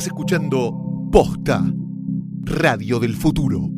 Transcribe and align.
Estás 0.00 0.14
escuchando 0.14 0.72
Posta, 1.12 1.62
Radio 2.44 2.98
del 3.00 3.14
Futuro. 3.14 3.68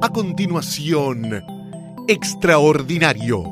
A 0.00 0.08
continuación, 0.08 1.42
Extraordinario. 2.08 3.42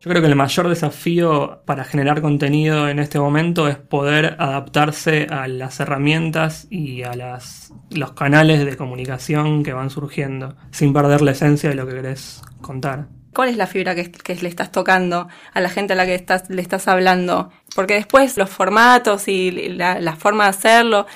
Yo 0.00 0.10
creo 0.10 0.20
que 0.20 0.28
el 0.28 0.36
mayor 0.36 0.68
desafío 0.68 1.62
para 1.64 1.84
generar 1.84 2.20
contenido 2.20 2.90
en 2.90 2.98
este 2.98 3.18
momento 3.18 3.68
es 3.68 3.76
poder 3.76 4.36
adaptarse 4.38 5.26
a 5.30 5.48
las 5.48 5.80
herramientas 5.80 6.66
y 6.68 7.04
a 7.04 7.14
las, 7.14 7.72
los 7.88 8.12
canales 8.12 8.66
de 8.66 8.76
comunicación 8.76 9.62
que 9.62 9.72
van 9.72 9.88
surgiendo, 9.88 10.56
sin 10.72 10.92
perder 10.92 11.22
la 11.22 11.30
esencia 11.30 11.70
de 11.70 11.76
lo 11.76 11.86
que 11.86 11.94
querés 11.94 12.42
contar 12.60 13.17
cuál 13.34 13.48
es 13.48 13.56
la 13.56 13.66
fibra 13.66 13.94
que, 13.94 14.10
le 14.40 14.48
estás 14.48 14.72
tocando 14.72 15.28
a 15.52 15.60
la 15.60 15.68
gente 15.68 15.92
a 15.92 15.96
la 15.96 16.06
que 16.06 16.14
estás, 16.14 16.48
le 16.50 16.62
estás 16.62 16.88
hablando. 16.88 17.50
Porque 17.74 17.94
después 17.94 18.36
los 18.36 18.50
formatos 18.50 19.28
y 19.28 19.50
la, 19.50 20.16
forma 20.16 20.44
de 20.44 20.50
hacerlo 20.50 21.06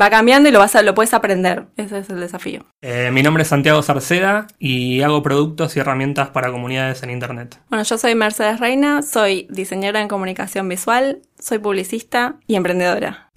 va 0.00 0.10
cambiando 0.10 0.48
y 0.48 0.52
lo, 0.52 0.58
vas 0.58 0.76
a, 0.76 0.82
lo 0.82 0.94
puedes 0.94 1.14
aprender. 1.14 1.66
Ese 1.76 1.98
es 1.98 2.10
el 2.10 2.20
desafío. 2.20 2.64
Eh, 2.82 3.10
mi 3.12 3.22
nombre 3.22 3.42
es 3.42 3.48
Santiago 3.48 3.82
Sarceda 3.82 4.46
y 4.58 5.02
hago 5.02 5.22
productos 5.22 5.76
y 5.76 5.80
herramientas 5.80 6.28
para 6.30 6.50
comunidades 6.50 7.02
en 7.02 7.10
Internet. 7.10 7.58
Bueno, 7.68 7.84
yo 7.84 7.98
soy 7.98 8.14
Mercedes 8.14 8.60
Reina, 8.60 9.02
soy 9.02 9.46
diseñadora 9.50 10.00
en 10.00 10.08
comunicación 10.08 10.68
visual, 10.68 11.22
soy 11.38 11.58
publicista 11.58 12.36
y 12.46 12.56
emprendedora. 12.56 13.30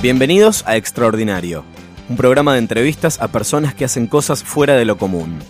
Bienvenidos 0.00 0.62
a 0.64 0.76
Extraordinario, 0.76 1.64
un 2.08 2.16
programa 2.16 2.52
de 2.52 2.60
entrevistas 2.60 3.20
a 3.20 3.26
personas 3.26 3.74
que 3.74 3.84
hacen 3.84 4.06
cosas 4.06 4.44
fuera 4.44 4.76
de 4.76 4.84
lo 4.84 4.96
común. 4.96 5.40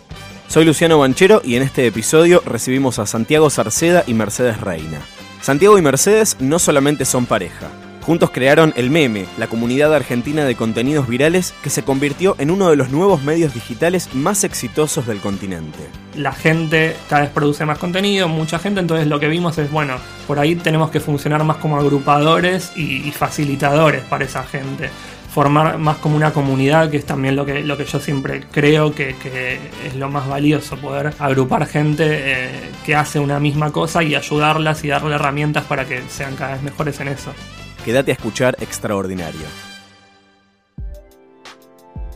Soy 0.49 0.65
Luciano 0.65 0.99
Banchero 0.99 1.43
y 1.45 1.57
en 1.57 1.63
este 1.63 1.87
episodio 1.87 2.41
recibimos 2.47 2.99
a 2.99 3.05
Santiago 3.05 3.51
Sarceda 3.51 4.05
y 4.07 4.15
Mercedes 4.15 4.59
Reina. 4.63 5.03
Santiago 5.43 5.77
y 5.77 5.83
Mercedes 5.83 6.39
no 6.41 6.59
solamente 6.59 7.05
son 7.05 7.27
pareja, 7.27 7.69
Juntos 8.09 8.31
crearon 8.31 8.73
El 8.75 8.89
Meme, 8.89 9.27
la 9.37 9.48
comunidad 9.48 9.95
argentina 9.95 10.47
de 10.47 10.55
contenidos 10.55 11.06
virales 11.06 11.53
que 11.62 11.69
se 11.69 11.83
convirtió 11.83 12.37
en 12.39 12.51
uno 12.51 12.70
de 12.70 12.77
los 12.77 12.89
nuevos 12.89 13.23
medios 13.23 13.53
digitales 13.53 14.14
más 14.14 14.45
exitosos 14.45 15.06
del 15.06 15.19
continente. 15.19 15.78
La 16.17 16.33
gente 16.33 16.97
cada 17.11 17.25
vez 17.25 17.31
produce 17.33 17.67
más 17.67 17.77
contenido, 17.77 18.27
mucha 18.27 18.59
gente, 18.59 18.81
entonces 18.81 19.09
lo 19.09 19.20
que 19.20 19.29
vimos 19.29 19.59
es, 19.59 19.70
bueno, 19.70 19.97
por 20.27 20.39
ahí 20.39 20.55
tenemos 20.55 20.91
que 20.91 21.01
funcionar 21.01 21.45
más 21.45 21.59
como 21.59 21.77
agrupadores 21.77 22.73
y, 22.75 23.12
facilitadores 23.12 24.05
para 24.05 24.25
esa 24.25 24.42
gente 24.42 24.89
formar 25.34 25.77
más 25.77 25.98
como 25.98 26.17
una 26.17 26.33
comunidad, 26.33 26.91
que 26.91 26.97
es 26.97 27.05
también 27.05 27.36
lo 27.36 27.45
que, 27.45 27.62
lo 27.62 27.77
que 27.77 27.84
yo 27.84 28.01
siempre 28.01 28.41
creo 28.51 28.95
que, 28.95 29.11
es 29.84 29.97
lo 29.97 30.09
más 30.09 30.27
valioso, 30.27 30.79
poder 30.79 31.12
agrupar 31.19 31.67
gente 31.67 32.06
eh, 32.09 32.70
que 32.86 32.97
hace 32.97 33.20
una 33.20 33.39
misma 33.39 33.70
cosa 33.70 34.03
y 34.03 34.14
ayudarlas 34.14 34.83
y 34.83 34.89
darle 34.89 35.17
herramientas 35.17 35.64
para 35.64 35.84
que 35.84 36.01
sean 36.09 36.36
cada 36.36 36.53
vez 36.53 36.62
mejores 36.62 36.98
en 37.01 37.09
eso. 37.09 37.34
Quédate 37.84 38.11
a 38.11 38.15
escuchar 38.15 38.57
Extraordinario. 38.61 39.47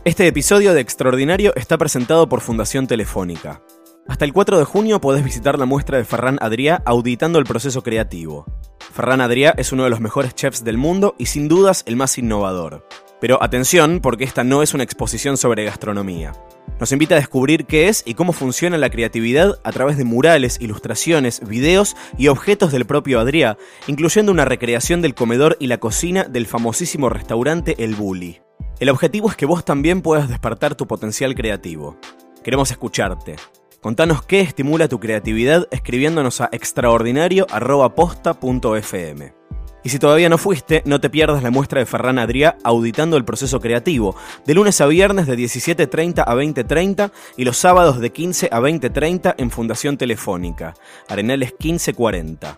Este 0.03 0.27
episodio 0.27 0.73
de 0.73 0.81
Extraordinario 0.81 1.53
está 1.55 1.77
presentado 1.77 2.27
por 2.27 2.41
Fundación 2.41 2.85
Telefónica. 2.85 3.61
Hasta 4.07 4.25
el 4.25 4.33
4 4.33 4.59
de 4.59 4.65
junio 4.65 4.99
podés 4.99 5.23
visitar 5.23 5.57
la 5.57 5.65
muestra 5.65 5.97
de 5.97 6.03
Ferran 6.03 6.37
Adrià 6.39 6.83
auditando 6.85 7.39
el 7.39 7.45
proceso 7.45 7.81
creativo. 7.81 8.45
Ferran 8.93 9.21
Adrià 9.21 9.53
es 9.57 9.71
uno 9.71 9.85
de 9.85 9.89
los 9.89 10.01
mejores 10.01 10.35
chefs 10.35 10.65
del 10.65 10.77
mundo 10.77 11.15
y 11.17 11.27
sin 11.27 11.47
dudas 11.47 11.83
el 11.87 11.95
más 11.95 12.17
innovador. 12.17 12.85
Pero 13.23 13.41
atención, 13.41 14.01
porque 14.01 14.25
esta 14.25 14.43
no 14.43 14.61
es 14.63 14.73
una 14.73 14.83
exposición 14.83 15.37
sobre 15.37 15.63
gastronomía. 15.63 16.33
Nos 16.77 16.91
invita 16.91 17.15
a 17.15 17.19
descubrir 17.19 17.65
qué 17.65 17.87
es 17.87 18.03
y 18.05 18.15
cómo 18.15 18.33
funciona 18.33 18.77
la 18.77 18.89
creatividad 18.89 19.61
a 19.63 19.71
través 19.71 19.95
de 19.95 20.03
murales, 20.03 20.57
ilustraciones, 20.59 21.39
videos 21.47 21.95
y 22.17 22.27
objetos 22.27 22.73
del 22.73 22.85
propio 22.85 23.21
Adrià, 23.21 23.55
incluyendo 23.87 24.33
una 24.33 24.43
recreación 24.43 25.01
del 25.01 25.15
comedor 25.15 25.55
y 25.61 25.67
la 25.67 25.77
cocina 25.77 26.25
del 26.25 26.47
famosísimo 26.47 27.07
restaurante 27.07 27.81
El 27.81 27.95
Bully. 27.95 28.41
El 28.81 28.89
objetivo 28.89 29.29
es 29.29 29.37
que 29.37 29.45
vos 29.45 29.63
también 29.63 30.01
puedas 30.01 30.27
despertar 30.27 30.75
tu 30.75 30.85
potencial 30.85 31.33
creativo. 31.33 31.97
Queremos 32.43 32.71
escucharte. 32.71 33.37
Contanos 33.79 34.23
qué 34.23 34.41
estimula 34.41 34.89
tu 34.89 34.99
creatividad 34.99 35.69
escribiéndonos 35.71 36.41
a 36.41 36.49
extraordinario.posta.fm. 36.51 39.42
Y 39.83 39.89
si 39.89 39.99
todavía 39.99 40.29
no 40.29 40.37
fuiste, 40.37 40.81
no 40.85 41.01
te 41.01 41.09
pierdas 41.09 41.43
la 41.43 41.51
muestra 41.51 41.79
de 41.79 41.85
Ferran 41.85 42.17
Adrià 42.17 42.55
auditando 42.63 43.17
el 43.17 43.25
proceso 43.25 43.59
creativo, 43.59 44.15
de 44.45 44.53
lunes 44.53 44.79
a 44.81 44.85
viernes 44.85 45.27
de 45.27 45.37
17.30 45.37 46.23
a 46.25 46.35
20.30 46.35 47.11
y 47.37 47.43
los 47.43 47.57
sábados 47.57 47.99
de 47.99 48.11
15 48.11 48.47
a 48.51 48.59
20.30 48.59 49.35
en 49.37 49.51
Fundación 49.51 49.97
Telefónica, 49.97 50.73
Arenales 51.09 51.53
1540. 51.59 52.57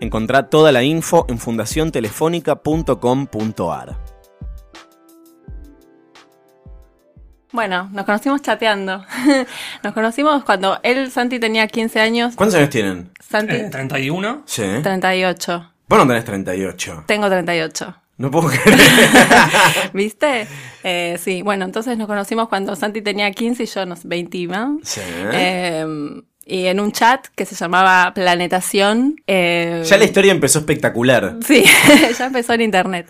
Encontrá 0.00 0.48
toda 0.48 0.70
la 0.70 0.84
info 0.84 1.26
en 1.28 1.38
fundaciontelefónica.com.ar. 1.38 3.96
Bueno, 7.50 7.88
nos 7.92 8.04
conocimos 8.04 8.42
chateando. 8.42 9.04
nos 9.82 9.94
conocimos 9.94 10.44
cuando 10.44 10.78
él, 10.82 11.10
Santi, 11.10 11.40
tenía 11.40 11.66
15 11.66 12.00
años. 12.00 12.36
¿Cuántos 12.36 12.56
años 12.56 12.68
tienen? 12.70 13.10
Santi. 13.20 13.70
31. 13.70 14.30
Eh, 14.30 14.40
sí. 14.44 14.62
38. 14.82 15.72
Vos 15.88 15.98
no 15.98 16.06
tenés 16.06 16.24
38. 16.24 17.04
Tengo 17.06 17.28
38. 17.28 17.96
No 18.18 18.30
puedo 18.30 18.48
creer. 18.48 18.78
¿Viste? 19.94 20.46
Eh, 20.82 21.16
sí, 21.18 21.42
bueno, 21.42 21.64
entonces 21.64 21.96
nos 21.96 22.06
conocimos 22.08 22.48
cuando 22.48 22.76
Santi 22.76 23.00
tenía 23.00 23.30
15 23.30 23.62
y 23.62 23.66
yo 23.66 23.82
unos 23.84 24.04
20 24.04 24.48
más. 24.48 24.70
Sí. 24.82 25.00
Eh, 25.32 26.20
y 26.44 26.66
en 26.66 26.80
un 26.80 26.92
chat 26.92 27.26
que 27.34 27.44
se 27.44 27.54
llamaba 27.54 28.12
Planetación. 28.14 29.16
Eh, 29.26 29.82
ya 29.84 29.98
la 29.98 30.04
historia 30.04 30.32
empezó 30.32 30.58
espectacular. 30.58 31.36
Sí, 31.46 31.64
ya 32.18 32.26
empezó 32.26 32.54
en 32.54 32.62
internet. 32.62 33.06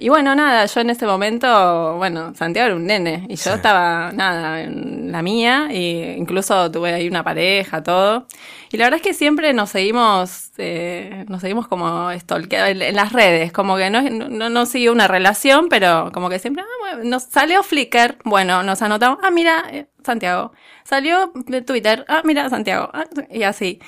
y 0.00 0.08
bueno, 0.08 0.34
nada, 0.34 0.66
yo 0.66 0.80
en 0.80 0.90
ese 0.90 1.06
momento, 1.06 1.96
bueno, 1.98 2.34
Santiago 2.34 2.66
era 2.66 2.76
un 2.76 2.86
nene 2.86 3.26
y 3.28 3.36
yo 3.36 3.54
estaba, 3.54 4.10
nada, 4.12 4.62
en 4.62 5.01
la 5.10 5.22
mía, 5.22 5.68
e 5.70 6.16
incluso 6.18 6.70
tuve 6.70 6.92
ahí 6.92 7.08
una 7.08 7.24
pareja, 7.24 7.82
todo. 7.82 8.26
Y 8.70 8.76
la 8.76 8.84
verdad 8.84 8.98
es 8.98 9.02
que 9.02 9.14
siempre 9.14 9.52
nos 9.52 9.70
seguimos, 9.70 10.52
eh, 10.58 11.24
nos 11.28 11.40
seguimos 11.40 11.68
como 11.68 12.10
stalkeando 12.12 12.84
en 12.84 12.96
las 12.96 13.12
redes, 13.12 13.52
como 13.52 13.76
que 13.76 13.90
no, 13.90 14.02
no, 14.02 14.48
no 14.48 14.66
siguió 14.66 14.92
una 14.92 15.08
relación, 15.08 15.68
pero 15.68 16.10
como 16.12 16.28
que 16.28 16.38
siempre, 16.38 16.62
ah, 16.62 16.76
bueno, 16.80 17.10
nos 17.10 17.24
salió 17.24 17.62
Flickr, 17.62 18.18
bueno, 18.24 18.62
nos 18.62 18.80
anotamos, 18.82 19.18
ah, 19.22 19.30
mira, 19.30 19.64
eh, 19.70 19.86
Santiago. 20.04 20.52
Salió 20.84 21.32
de 21.34 21.62
Twitter, 21.62 22.04
ah, 22.08 22.22
mira, 22.24 22.48
Santiago. 22.48 22.90
Ah, 22.92 23.04
y 23.30 23.42
así. 23.42 23.80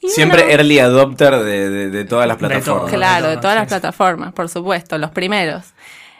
Siempre 0.00 0.52
early 0.52 0.78
adopter 0.78 1.40
de, 1.40 2.04
todas 2.04 2.28
las 2.28 2.36
plataformas. 2.36 2.92
claro, 2.92 3.28
de 3.28 3.36
todas 3.38 3.56
las 3.56 3.66
plataformas, 3.66 4.32
por 4.32 4.48
supuesto, 4.48 4.96
los 4.96 5.10
primeros. 5.10 5.74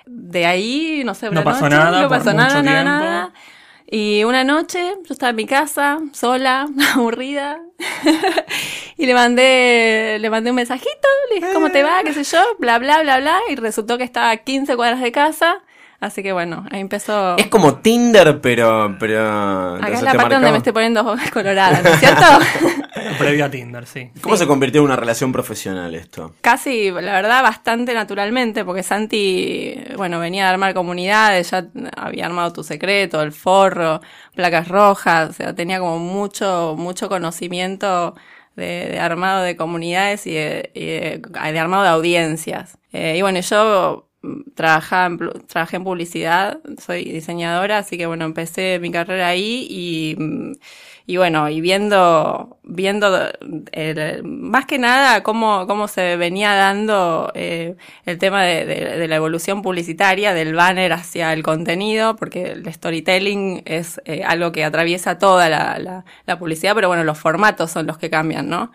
De 0.04 0.46
ahí, 0.46 1.02
no 1.04 1.14
sé, 1.14 1.30
no 1.30 1.44
pasó 1.44 1.68
nada. 1.68 2.02
No 2.02 2.08
pasó 2.08 2.32
nada, 2.32 2.62
nada, 2.62 2.82
nada. 2.82 3.32
Y 3.90 4.22
una 4.24 4.44
noche 4.44 4.96
yo 5.06 5.14
estaba 5.14 5.30
en 5.30 5.36
mi 5.36 5.46
casa, 5.46 5.98
sola, 6.12 6.68
aburrida, 6.94 7.58
y 8.98 9.06
le 9.06 9.14
mandé, 9.14 10.18
le 10.20 10.28
mandé 10.28 10.50
un 10.50 10.56
mensajito, 10.56 11.08
le 11.30 11.36
dije, 11.36 11.54
¿cómo 11.54 11.70
te 11.70 11.82
va? 11.82 12.02
¿Qué 12.04 12.12
sé 12.12 12.22
yo? 12.24 12.42
Bla, 12.58 12.78
bla, 12.78 13.00
bla, 13.00 13.18
bla. 13.18 13.40
Y 13.48 13.56
resultó 13.56 13.96
que 13.96 14.04
estaba 14.04 14.30
a 14.30 14.36
15 14.36 14.76
cuadras 14.76 15.00
de 15.00 15.10
casa. 15.10 15.62
Así 16.00 16.22
que 16.22 16.32
bueno, 16.32 16.64
ahí 16.70 16.80
empezó. 16.80 17.36
Es 17.38 17.48
como 17.48 17.78
Tinder, 17.78 18.40
pero. 18.40 18.96
pero 19.00 19.74
Acá 19.74 19.88
es 19.94 20.02
la 20.02 20.14
parte 20.14 20.34
donde 20.34 20.52
me 20.52 20.58
estoy 20.58 20.72
poniendo 20.72 21.16
colorada, 21.32 21.82
¿no 21.82 21.90
es 21.90 21.98
cierto? 21.98 22.24
Previo 23.18 23.44
a 23.44 23.50
Tinder, 23.50 23.84
sí. 23.84 24.10
¿Cómo 24.20 24.36
se 24.36 24.46
convirtió 24.46 24.80
en 24.80 24.84
una 24.84 24.94
relación 24.94 25.32
profesional 25.32 25.92
esto? 25.96 26.34
Casi, 26.40 26.92
la 26.92 27.14
verdad, 27.14 27.42
bastante 27.42 27.94
naturalmente, 27.94 28.64
porque 28.64 28.84
Santi, 28.84 29.76
bueno, 29.96 30.20
venía 30.20 30.46
a 30.46 30.50
armar 30.50 30.72
comunidades, 30.72 31.50
ya 31.50 31.66
había 31.96 32.26
armado 32.26 32.52
tu 32.52 32.62
secreto, 32.62 33.20
el 33.20 33.32
forro, 33.32 34.00
placas 34.36 34.68
rojas, 34.68 35.30
o 35.30 35.32
sea, 35.32 35.54
tenía 35.56 35.80
como 35.80 35.98
mucho, 35.98 36.76
mucho 36.78 37.08
conocimiento. 37.08 38.14
De, 38.54 38.98
armado 38.98 39.44
de 39.44 39.54
comunidades 39.54 40.26
y 40.26 40.32
de, 40.32 41.22
armado 41.32 41.84
de 41.84 41.90
audiencias. 41.90 42.76
Eh, 42.92 43.14
y 43.16 43.22
bueno, 43.22 43.38
yo 43.38 44.07
trabajaba 44.54 45.16
trabajé 45.46 45.76
en 45.76 45.84
publicidad, 45.84 46.58
soy 46.78 47.04
diseñadora, 47.04 47.78
así 47.78 47.96
que 47.96 48.06
bueno, 48.06 48.24
empecé 48.24 48.78
mi 48.80 48.90
carrera 48.90 49.28
ahí 49.28 49.66
y, 49.70 50.16
y 51.06 51.16
bueno, 51.16 51.48
y 51.48 51.62
viendo, 51.62 52.58
viendo 52.64 53.30
más 54.24 54.66
que 54.66 54.78
nada 54.78 55.22
cómo, 55.22 55.66
cómo 55.66 55.88
se 55.88 56.18
venía 56.18 56.52
dando 56.52 57.32
eh, 57.34 57.76
el 58.04 58.18
tema 58.18 58.42
de, 58.42 59.08
la 59.08 59.16
evolución 59.16 59.62
publicitaria, 59.62 60.34
del 60.34 60.54
banner 60.54 60.92
hacia 60.92 61.32
el 61.32 61.42
contenido, 61.42 62.16
porque 62.16 62.52
el 62.52 62.70
storytelling 62.70 63.62
es 63.64 64.02
eh, 64.04 64.22
algo 64.22 64.52
que 64.52 64.64
atraviesa 64.64 65.18
toda 65.18 65.48
la, 65.48 66.04
publicidad, 66.38 66.74
pero 66.74 66.88
bueno, 66.88 67.04
los 67.04 67.18
formatos 67.18 67.70
son 67.70 67.86
los 67.86 67.96
que 67.96 68.10
cambian, 68.10 68.50
¿no? 68.50 68.70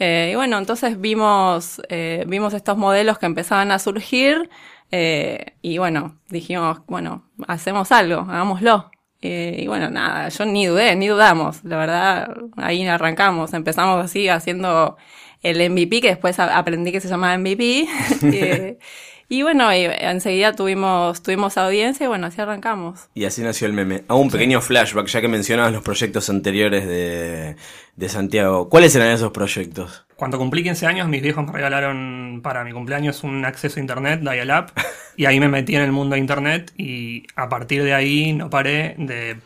Eh, 0.00 0.30
y 0.32 0.34
bueno, 0.36 0.58
entonces 0.58 1.00
vimos, 1.00 1.80
eh, 1.88 2.24
vimos 2.26 2.54
estos 2.54 2.76
modelos 2.76 3.18
que 3.18 3.26
empezaban 3.26 3.70
a 3.70 3.78
surgir 3.78 4.48
Eh, 4.90 5.54
y 5.62 5.78
bueno, 5.78 6.18
dijimos, 6.28 6.80
bueno, 6.86 7.24
hacemos 7.46 7.92
algo, 7.92 8.20
hagámoslo. 8.20 8.90
Eh, 9.20 9.56
y 9.58 9.66
bueno, 9.66 9.90
nada, 9.90 10.28
yo 10.28 10.44
ni 10.44 10.66
dudé, 10.66 10.94
ni 10.96 11.08
dudamos. 11.08 11.64
La 11.64 11.76
verdad, 11.76 12.36
ahí 12.56 12.86
arrancamos. 12.86 13.52
Empezamos 13.52 14.04
así 14.04 14.28
haciendo 14.28 14.96
el 15.42 15.70
MVP, 15.70 16.00
que 16.00 16.08
después 16.08 16.38
aprendí 16.38 16.92
que 16.92 17.00
se 17.00 17.08
llamaba 17.08 17.36
MVP. 17.36 17.86
Eh, 18.22 18.78
y 19.28 19.42
bueno, 19.42 19.74
y 19.74 19.84
enseguida 19.84 20.54
tuvimos, 20.54 21.22
tuvimos 21.22 21.58
audiencia 21.58 22.04
y 22.04 22.08
bueno, 22.08 22.28
así 22.28 22.40
arrancamos. 22.40 23.08
Y 23.14 23.24
así 23.24 23.42
nació 23.42 23.66
el 23.66 23.72
meme. 23.72 24.04
Hago 24.08 24.20
un 24.20 24.30
pequeño 24.30 24.60
flashback, 24.60 25.06
ya 25.08 25.20
que 25.20 25.28
mencionabas 25.28 25.72
los 25.72 25.82
proyectos 25.82 26.30
anteriores 26.30 26.86
de, 26.86 27.56
de 27.96 28.08
Santiago. 28.08 28.68
¿Cuáles 28.68 28.94
eran 28.94 29.10
esos 29.10 29.32
proyectos? 29.32 30.07
Cuando 30.18 30.36
cumplí 30.36 30.64
15 30.64 30.84
años, 30.84 31.06
mis 31.06 31.22
viejos 31.22 31.46
me 31.46 31.52
regalaron 31.52 32.40
para 32.42 32.64
mi 32.64 32.72
cumpleaños 32.72 33.22
un 33.22 33.44
acceso 33.44 33.78
a 33.78 33.80
internet, 33.80 34.18
dial-up, 34.20 34.72
y 35.16 35.26
ahí 35.26 35.38
me 35.38 35.46
metí 35.46 35.76
en 35.76 35.82
el 35.82 35.92
mundo 35.92 36.14
de 36.14 36.20
internet 36.20 36.72
y 36.76 37.22
a 37.36 37.48
partir 37.48 37.84
de 37.84 37.94
ahí 37.94 38.32
no 38.32 38.50
paré 38.50 38.96
de 38.98 39.36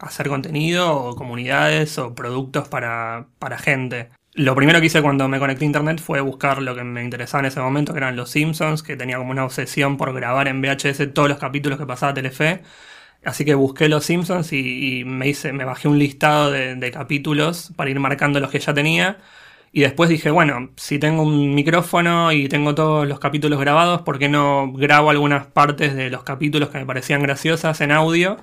hacer 0.00 0.26
contenido 0.26 0.92
o 0.96 1.14
comunidades 1.14 1.96
o 1.98 2.16
productos 2.16 2.66
para, 2.66 3.28
para 3.38 3.56
gente. 3.56 4.08
Lo 4.32 4.56
primero 4.56 4.80
que 4.80 4.86
hice 4.86 5.00
cuando 5.00 5.28
me 5.28 5.38
conecté 5.38 5.64
a 5.64 5.66
internet 5.66 6.00
fue 6.00 6.20
buscar 6.20 6.60
lo 6.60 6.74
que 6.74 6.82
me 6.82 7.04
interesaba 7.04 7.42
en 7.42 7.46
ese 7.46 7.60
momento, 7.60 7.92
que 7.92 7.98
eran 7.98 8.16
los 8.16 8.28
Simpsons, 8.28 8.82
que 8.82 8.96
tenía 8.96 9.18
como 9.18 9.30
una 9.30 9.44
obsesión 9.44 9.96
por 9.96 10.12
grabar 10.12 10.48
en 10.48 10.60
VHS 10.60 11.14
todos 11.14 11.28
los 11.28 11.38
capítulos 11.38 11.78
que 11.78 11.86
pasaba 11.86 12.12
Telefe. 12.14 12.62
Así 13.24 13.44
que 13.44 13.54
busqué 13.54 13.88
los 13.88 14.04
Simpsons 14.04 14.52
y, 14.52 15.04
me 15.06 15.28
hice, 15.28 15.52
me 15.52 15.64
bajé 15.64 15.86
un 15.86 16.00
listado 16.00 16.50
de, 16.50 16.90
capítulos 16.90 17.72
para 17.76 17.90
ir 17.90 18.00
marcando 18.00 18.40
los 18.40 18.50
que 18.50 18.58
ya 18.58 18.74
tenía. 18.74 19.18
Y 19.76 19.80
después 19.80 20.08
dije, 20.08 20.30
bueno, 20.30 20.70
si 20.76 20.98
tengo 20.98 21.22
un 21.22 21.54
micrófono 21.54 22.32
y 22.32 22.48
tengo 22.48 22.74
todos 22.74 23.06
los 23.06 23.18
capítulos 23.18 23.60
grabados, 23.60 24.00
¿por 24.00 24.18
qué 24.18 24.26
no 24.26 24.72
grabo 24.72 25.10
algunas 25.10 25.48
partes 25.48 25.94
de 25.94 26.08
los 26.08 26.22
capítulos 26.22 26.70
que 26.70 26.78
me 26.78 26.86
parecían 26.86 27.20
graciosas 27.22 27.82
en 27.82 27.92
audio? 27.92 28.38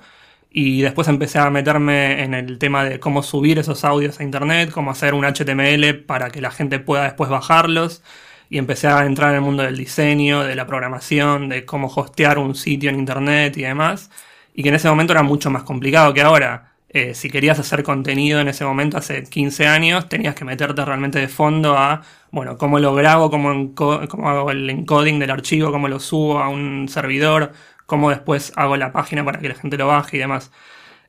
Y 0.48 0.82
después 0.82 1.08
empecé 1.08 1.40
a 1.40 1.50
meterme 1.50 2.22
en 2.22 2.34
el 2.34 2.60
tema 2.60 2.84
de 2.84 3.00
cómo 3.00 3.24
subir 3.24 3.58
esos 3.58 3.84
audios 3.84 4.20
a 4.20 4.22
internet, 4.22 4.70
cómo 4.70 4.92
hacer 4.92 5.12
un 5.12 5.24
HTML 5.24 6.04
para 6.06 6.30
que 6.30 6.40
la 6.40 6.52
gente 6.52 6.78
pueda 6.78 7.02
después 7.02 7.28
bajarlos. 7.28 8.04
Y 8.48 8.58
empecé 8.58 8.86
a 8.86 9.04
entrar 9.04 9.30
en 9.30 9.36
el 9.36 9.42
mundo 9.42 9.64
del 9.64 9.76
diseño, 9.76 10.44
de 10.44 10.54
la 10.54 10.68
programación, 10.68 11.48
de 11.48 11.64
cómo 11.64 11.88
hostear 11.88 12.38
un 12.38 12.54
sitio 12.54 12.90
en 12.90 13.00
internet 13.00 13.56
y 13.56 13.62
demás. 13.62 14.08
Y 14.54 14.62
que 14.62 14.68
en 14.68 14.76
ese 14.76 14.88
momento 14.88 15.12
era 15.12 15.24
mucho 15.24 15.50
más 15.50 15.64
complicado 15.64 16.14
que 16.14 16.22
ahora. 16.22 16.73
Eh, 16.94 17.12
si 17.14 17.28
querías 17.28 17.58
hacer 17.58 17.82
contenido 17.82 18.40
en 18.40 18.46
ese 18.48 18.64
momento, 18.64 18.96
hace 18.96 19.24
15 19.24 19.66
años, 19.66 20.08
tenías 20.08 20.36
que 20.36 20.44
meterte 20.44 20.84
realmente 20.84 21.18
de 21.18 21.26
fondo 21.28 21.76
a, 21.76 22.02
bueno, 22.30 22.56
cómo 22.56 22.78
lo 22.78 22.94
grabo, 22.94 23.30
cómo, 23.30 23.74
cómo 23.74 24.30
hago 24.30 24.50
el 24.52 24.70
encoding 24.70 25.18
del 25.18 25.32
archivo, 25.32 25.72
cómo 25.72 25.88
lo 25.88 25.98
subo 25.98 26.38
a 26.38 26.48
un 26.48 26.88
servidor, 26.88 27.52
cómo 27.86 28.10
después 28.10 28.52
hago 28.56 28.76
la 28.76 28.92
página 28.92 29.24
para 29.24 29.40
que 29.40 29.48
la 29.48 29.56
gente 29.56 29.76
lo 29.76 29.88
baje 29.88 30.18
y 30.18 30.20
demás. 30.20 30.52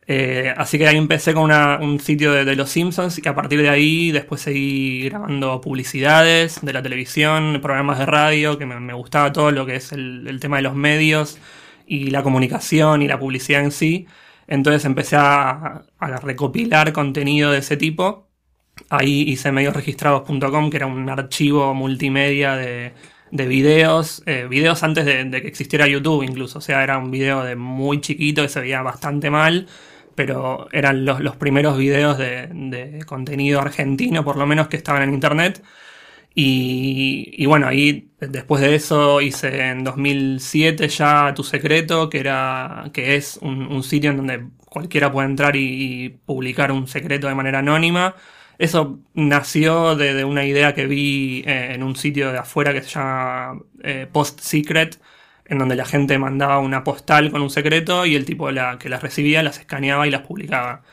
Eh, 0.07 0.53
así 0.55 0.77
que 0.77 0.87
ahí 0.87 0.97
empecé 0.97 1.33
con 1.33 1.51
un 1.51 1.99
sitio 1.99 2.31
de, 2.31 2.55
los 2.55 2.69
Simpsons 2.69 3.19
y 3.23 3.27
a 3.27 3.33
partir 3.33 3.61
de 3.61 3.69
ahí 3.69 4.11
después 4.11 4.41
seguí 4.41 5.09
grabando 5.09 5.61
publicidades 5.61 6.59
de 6.61 6.73
la 6.73 6.83
televisión, 6.83 7.59
programas 7.61 7.99
de 7.99 8.05
radio, 8.05 8.57
que 8.57 8.65
me, 8.65 8.93
gustaba 8.93 9.31
todo 9.31 9.51
lo 9.51 9.65
que 9.65 9.75
es 9.77 9.91
el, 9.91 10.37
tema 10.39 10.57
de 10.57 10.63
los 10.63 10.75
medios 10.75 11.39
y 11.87 12.11
la 12.11 12.23
comunicación 12.23 13.01
y 13.01 13.07
la 13.07 13.19
publicidad 13.19 13.61
en 13.63 13.71
sí. 13.71 14.07
Entonces 14.47 14.85
empecé 14.85 15.15
a, 15.17 15.83
recopilar 16.21 16.93
contenido 16.93 17.51
de 17.51 17.59
ese 17.59 17.77
tipo. 17.77 18.27
Ahí 18.89 19.21
hice 19.27 19.51
mediosregistrados.com, 19.51 20.69
que 20.69 20.77
era 20.77 20.85
un 20.85 21.09
archivo 21.09 21.73
multimedia 21.73 22.55
de, 22.55 22.93
de 23.31 23.47
videos, 23.47 24.23
eh, 24.25 24.47
videos 24.49 24.83
antes 24.83 25.05
de, 25.05 25.29
que 25.41 25.47
existiera 25.47 25.87
YouTube 25.87 26.23
incluso, 26.23 26.59
o 26.59 26.61
sea, 26.61 26.83
era 26.83 26.97
un 26.97 27.11
video 27.11 27.43
de 27.43 27.55
muy 27.55 28.01
chiquito 28.01 28.41
que 28.41 28.49
se 28.49 28.61
veía 28.61 28.81
bastante 28.81 29.29
mal, 29.29 29.67
pero 30.15 30.67
eran 30.71 31.05
los, 31.05 31.35
primeros 31.35 31.77
videos 31.77 32.17
de, 32.17 33.03
contenido 33.05 33.59
argentino, 33.59 34.23
por 34.23 34.37
lo 34.37 34.45
menos, 34.47 34.67
que 34.69 34.77
estaban 34.77 35.03
en 35.03 35.13
internet. 35.13 35.61
Y, 36.37 37.45
bueno, 37.45 37.67
ahí 37.67 38.11
después 38.19 38.61
de 38.61 38.75
eso 38.75 39.21
hice 39.21 39.69
en 39.69 39.85
2007 39.85 40.89
ya 40.89 41.33
Tu 41.33 41.43
Secreto, 41.43 42.09
que, 42.09 42.19
era, 42.19 42.89
que 42.93 43.15
es 43.15 43.37
un, 43.41 43.81
sitio 43.83 44.11
en 44.11 44.17
donde 44.17 44.45
cualquiera 44.65 45.11
puede 45.11 45.29
entrar 45.29 45.55
y 45.55 46.19
publicar 46.25 46.71
un 46.73 46.87
secreto 46.87 47.27
de 47.27 47.35
manera 47.35 47.59
anónima. 47.59 48.15
Eso 48.57 48.99
nació 49.13 49.95
de, 49.95 50.23
una 50.25 50.45
idea 50.45 50.73
que 50.73 50.87
vi 50.87 51.43
eh, 51.45 51.73
en 51.73 51.83
un 51.83 51.95
sitio 51.95 52.31
de 52.31 52.37
afuera 52.39 52.73
que 52.73 52.81
se 52.83 52.89
llama 52.89 53.61
eh, 53.83 54.07
Post 54.11 54.39
Secret, 54.41 54.99
en 55.45 55.57
donde 55.57 55.75
la 55.75 55.85
gente 55.85 56.17
mandaba 56.17 56.59
una 56.59 56.83
postal 56.83 57.31
con 57.31 57.41
un 57.41 57.49
secreto 57.49 58.05
y 58.05 58.15
el 58.15 58.25
tipo 58.25 58.47
que 58.79 58.89
las 58.89 59.01
recibía 59.03 59.43
las 59.43 59.59
escaneaba 59.59 60.07
y 60.07 60.11
las 60.11 60.21
publicaba. 60.21 60.83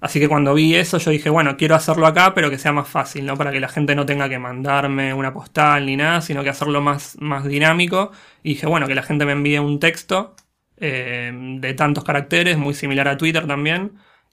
Así 0.00 0.18
que 0.20 0.28
cuando 0.28 0.54
vi 0.54 0.74
eso 0.74 0.98
yo 0.98 1.10
dije, 1.10 1.30
bueno, 1.30 1.56
quiero 1.56 1.74
hacerlo 1.74 2.06
acá, 2.06 2.34
pero 2.34 2.50
que 2.50 2.58
sea 2.58 2.72
más 2.72 2.88
fácil, 2.88 3.26
¿no? 3.26 3.36
Para 3.36 3.52
que 3.52 3.60
la 3.60 3.68
gente 3.68 3.94
no 3.94 4.06
tenga 4.06 4.28
que 4.28 4.38
mandarme 4.38 5.12
una 5.14 5.32
postal 5.32 5.86
ni 5.86 5.96
nada, 5.96 6.20
sino 6.22 6.42
que 6.42 6.50
hacerlo 6.50 6.80
más, 6.80 7.16
más 7.20 7.44
dinámico. 7.44 8.12
Y 8.42 8.50
dije, 8.50 8.66
bueno, 8.66 8.86
que 8.86 8.94
la 8.94 9.02
gente 9.02 9.26
me 9.26 9.32
envíe 9.32 9.58
un 9.58 9.78
texto 9.78 10.34
eh, 10.78 11.30
de 11.60 11.74
tantos 11.74 12.04
caracteres, 12.04 12.56
muy 12.58 12.74
similar 12.74 13.08
a 13.08 13.16
Twitter 13.18 13.46
también 13.46 13.92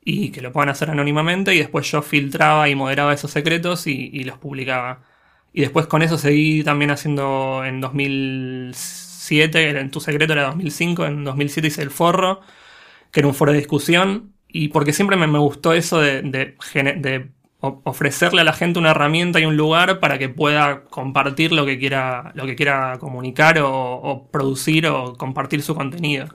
y 0.09 0.29
que 0.31 0.41
lo 0.41 0.53
puedan 0.53 0.69
hacer 0.69 0.89
anónimamente 0.89 1.53
y 1.53 1.57
después 1.59 1.91
yo 1.91 2.01
filtraba 2.01 2.69
y 2.69 2.75
moderaba 2.75 3.13
esos 3.13 3.29
secretos 3.31 3.87
y, 3.87 4.23
los 4.23 4.37
publicaba. 4.37 5.01
Y 5.53 5.61
después 5.61 5.87
con 5.87 6.01
eso 6.01 6.17
seguí 6.17 6.63
también 6.63 6.91
haciendo 6.91 7.63
en 7.65 7.81
2007, 7.81 9.69
en 9.79 9.91
Tu 9.91 9.99
Secreto 9.99 10.31
era 10.33 10.43
2005, 10.45 11.05
en 11.07 11.23
2007 11.25 11.67
hice 11.67 11.81
El 11.81 11.91
Forro, 11.91 12.39
que 13.11 13.19
era 13.19 13.27
un 13.27 13.35
foro 13.35 13.51
de 13.51 13.57
discusión, 13.57 14.33
y 14.47 14.69
porque 14.69 14.93
siempre 14.93 15.17
me, 15.17 15.39
gustó 15.39 15.73
eso 15.73 15.99
de, 15.99 16.21
de, 16.21 17.31
ofrecerle 17.59 18.41
a 18.41 18.43
la 18.43 18.53
gente 18.53 18.79
una 18.79 18.91
herramienta 18.91 19.39
y 19.39 19.45
un 19.45 19.57
lugar 19.57 19.99
para 19.99 20.17
que 20.17 20.29
pueda 20.29 20.83
compartir 20.85 21.51
lo 21.51 21.65
que 21.65 21.79
quiera, 21.79 22.31
lo 22.35 22.45
que 22.45 22.55
quiera 22.55 22.97
comunicar 22.99 23.59
o, 23.61 24.29
producir 24.31 24.87
o 24.87 25.15
compartir 25.15 25.61
su 25.63 25.75
contenido. 25.75 26.27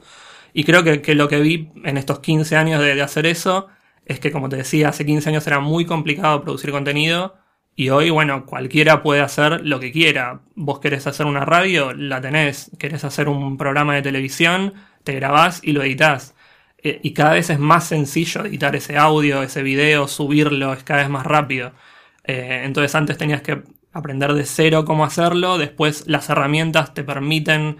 Y 0.52 0.64
creo 0.64 0.82
que, 0.84 1.14
lo 1.14 1.28
que 1.28 1.40
vi 1.40 1.70
en 1.84 1.96
estos 1.96 2.20
15 2.20 2.56
años 2.56 2.82
de, 2.82 3.00
hacer 3.02 3.26
eso 3.26 3.68
es 4.04 4.20
que, 4.20 4.32
como 4.32 4.48
te 4.48 4.56
decía, 4.56 4.88
hace 4.88 5.06
15 5.06 5.30
años 5.30 5.46
era 5.46 5.60
muy 5.60 5.86
complicado 5.86 6.42
producir 6.42 6.70
contenido 6.72 7.36
y 7.74 7.88
hoy, 7.88 8.10
bueno, 8.10 8.44
cualquiera 8.44 9.02
puede 9.02 9.22
hacer 9.22 9.62
lo 9.64 9.80
que 9.80 9.92
quiera. 9.92 10.42
Vos 10.54 10.80
querés 10.80 11.06
hacer 11.06 11.26
una 11.26 11.44
radio, 11.44 11.94
la 11.94 12.20
tenés. 12.20 12.70
Querés 12.78 13.04
hacer 13.04 13.28
un 13.28 13.56
programa 13.56 13.94
de 13.94 14.02
televisión, 14.02 14.74
te 15.04 15.14
grabás 15.14 15.60
y 15.62 15.72
lo 15.72 15.82
editás. 15.82 16.34
E, 16.82 17.00
y 17.02 17.12
cada 17.12 17.34
vez 17.34 17.50
es 17.50 17.58
más 17.58 17.86
sencillo 17.86 18.44
editar 18.44 18.74
ese 18.76 18.96
audio, 18.98 19.42
ese 19.42 19.62
video, 19.62 20.08
subirlo, 20.08 20.72
es 20.72 20.82
cada 20.84 21.00
vez 21.02 21.10
más 21.10 21.26
rápido. 21.26 21.72
Eh, 22.24 22.62
entonces 22.64 22.94
antes 22.94 23.18
tenías 23.18 23.42
que 23.42 23.62
aprender 23.92 24.32
de 24.32 24.44
cero 24.44 24.84
cómo 24.84 25.04
hacerlo, 25.04 25.58
después 25.58 26.04
las 26.06 26.28
herramientas 26.30 26.94
te 26.94 27.04
permiten 27.04 27.78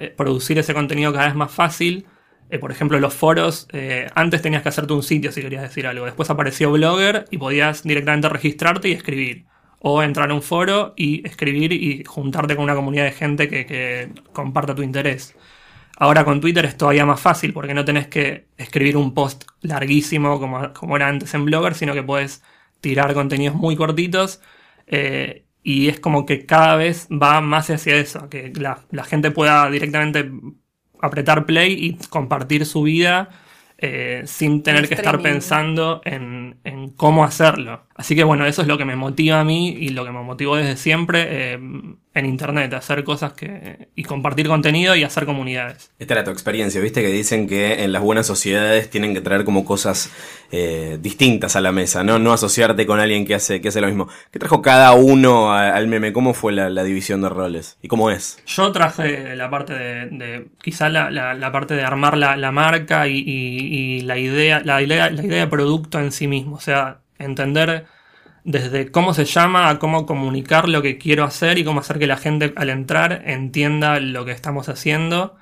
eh, 0.00 0.08
producir 0.16 0.58
ese 0.58 0.74
contenido 0.74 1.12
cada 1.12 1.26
vez 1.26 1.34
más 1.34 1.52
fácil 1.52 2.06
eh, 2.52 2.58
por 2.58 2.70
ejemplo, 2.70 3.00
los 3.00 3.14
foros, 3.14 3.66
eh, 3.72 4.08
antes 4.14 4.42
tenías 4.42 4.62
que 4.62 4.68
hacerte 4.68 4.92
un 4.92 5.02
sitio 5.02 5.32
si 5.32 5.40
querías 5.40 5.62
decir 5.62 5.86
algo. 5.86 6.04
Después 6.04 6.28
apareció 6.28 6.70
Blogger 6.70 7.24
y 7.30 7.38
podías 7.38 7.82
directamente 7.82 8.28
registrarte 8.28 8.90
y 8.90 8.92
escribir. 8.92 9.46
O 9.78 10.02
entrar 10.02 10.30
a 10.30 10.34
un 10.34 10.42
foro 10.42 10.92
y 10.94 11.26
escribir 11.26 11.72
y 11.72 12.04
juntarte 12.04 12.54
con 12.54 12.64
una 12.64 12.74
comunidad 12.74 13.04
de 13.04 13.12
gente 13.12 13.48
que, 13.48 14.10
comparta 14.34 14.74
tu 14.74 14.82
interés. 14.82 15.34
Ahora 15.96 16.24
con 16.24 16.40
Twitter 16.40 16.64
es 16.64 16.76
todavía 16.76 17.06
más 17.06 17.20
fácil 17.20 17.52
porque 17.52 17.74
no 17.74 17.84
tenés 17.84 18.08
que 18.08 18.48
escribir 18.56 18.96
un 18.96 19.14
post 19.14 19.44
larguísimo 19.60 20.40
como, 20.40 20.72
como 20.72 20.96
era 20.96 21.08
antes 21.08 21.32
en 21.34 21.44
Blogger, 21.44 21.74
sino 21.74 21.94
que 21.94 22.02
puedes 22.02 22.42
tirar 22.80 23.14
contenidos 23.14 23.56
muy 23.56 23.76
cortitos. 23.76 24.40
Eh, 24.86 25.46
y 25.62 25.88
es 25.88 26.00
como 26.00 26.26
que 26.26 26.44
cada 26.46 26.76
vez 26.76 27.08
va 27.10 27.40
más 27.40 27.70
hacia 27.70 27.96
eso, 27.96 28.28
que 28.28 28.52
la, 28.56 28.80
la 28.90 29.04
gente 29.04 29.30
pueda 29.30 29.70
directamente 29.70 30.30
apretar 31.00 31.46
play 31.46 31.72
y 31.72 31.94
compartir 32.08 32.66
su 32.66 32.82
vida 32.82 33.30
eh, 33.84 34.22
sin 34.26 34.62
tener 34.62 34.88
que 34.88 34.94
estar 34.94 35.20
pensando 35.20 36.00
en, 36.04 36.60
cómo 36.96 37.24
hacerlo. 37.24 37.84
Así 38.02 38.16
que 38.16 38.24
bueno, 38.24 38.44
eso 38.46 38.62
es 38.62 38.66
lo 38.66 38.76
que 38.76 38.84
me 38.84 38.96
motiva 38.96 39.38
a 39.38 39.44
mí 39.44 39.68
y 39.78 39.90
lo 39.90 40.04
que 40.04 40.10
me 40.10 40.24
motivó 40.24 40.56
desde 40.56 40.76
siempre 40.76 41.52
eh, 41.52 41.52
en 41.52 42.26
Internet, 42.26 42.74
hacer 42.74 43.04
cosas 43.04 43.32
que 43.34 43.90
y 43.94 44.02
compartir 44.02 44.48
contenido 44.48 44.96
y 44.96 45.04
hacer 45.04 45.24
comunidades. 45.24 45.92
Esta 46.00 46.14
era 46.14 46.24
tu 46.24 46.32
experiencia, 46.32 46.80
viste 46.80 47.00
que 47.00 47.12
dicen 47.12 47.46
que 47.46 47.84
en 47.84 47.92
las 47.92 48.02
buenas 48.02 48.26
sociedades 48.26 48.90
tienen 48.90 49.14
que 49.14 49.20
traer 49.20 49.44
como 49.44 49.64
cosas 49.64 50.10
eh, 50.50 50.98
distintas 51.00 51.54
a 51.54 51.60
la 51.60 51.70
mesa, 51.70 52.02
¿no? 52.02 52.18
No 52.18 52.32
asociarte 52.32 52.86
con 52.86 52.98
alguien 52.98 53.24
que 53.24 53.36
hace, 53.36 53.60
que 53.60 53.68
hace 53.68 53.80
lo 53.80 53.86
mismo. 53.86 54.08
¿Qué 54.32 54.40
trajo 54.40 54.62
cada 54.62 54.94
uno 54.94 55.52
al 55.52 55.86
meme? 55.86 56.12
¿Cómo 56.12 56.34
fue 56.34 56.52
la, 56.52 56.82
división 56.82 57.22
de 57.22 57.28
roles? 57.28 57.78
¿Y 57.82 57.86
cómo 57.86 58.10
es? 58.10 58.42
Yo 58.46 58.72
traje 58.72 59.36
la 59.36 59.48
parte 59.48 59.74
de, 59.74 60.48
quizá 60.60 60.88
la, 60.88 61.52
parte 61.52 61.74
de 61.76 61.84
armar 61.84 62.18
la, 62.18 62.50
marca 62.50 63.06
y, 63.06 64.00
la 64.00 64.18
idea, 64.18 64.60
la 64.64 64.82
idea, 64.82 65.08
la 65.08 65.24
idea 65.24 65.38
de 65.42 65.46
producto 65.46 66.00
en 66.00 66.10
sí 66.10 66.26
mismo. 66.26 66.56
O 66.56 66.60
sea, 66.60 67.01
entender 67.24 67.86
desde 68.44 68.90
cómo 68.90 69.14
se 69.14 69.24
llama 69.24 69.68
a 69.70 69.78
cómo 69.78 70.06
comunicar 70.06 70.68
lo 70.68 70.82
que 70.82 70.98
quiero 70.98 71.24
hacer 71.24 71.58
y 71.58 71.64
cómo 71.64 71.80
hacer 71.80 71.98
que 71.98 72.06
la 72.06 72.16
gente 72.16 72.52
al 72.56 72.70
entrar 72.70 73.22
entienda 73.26 74.00
lo 74.00 74.24
que 74.24 74.32
estamos 74.32 74.68
haciendo 74.68 75.36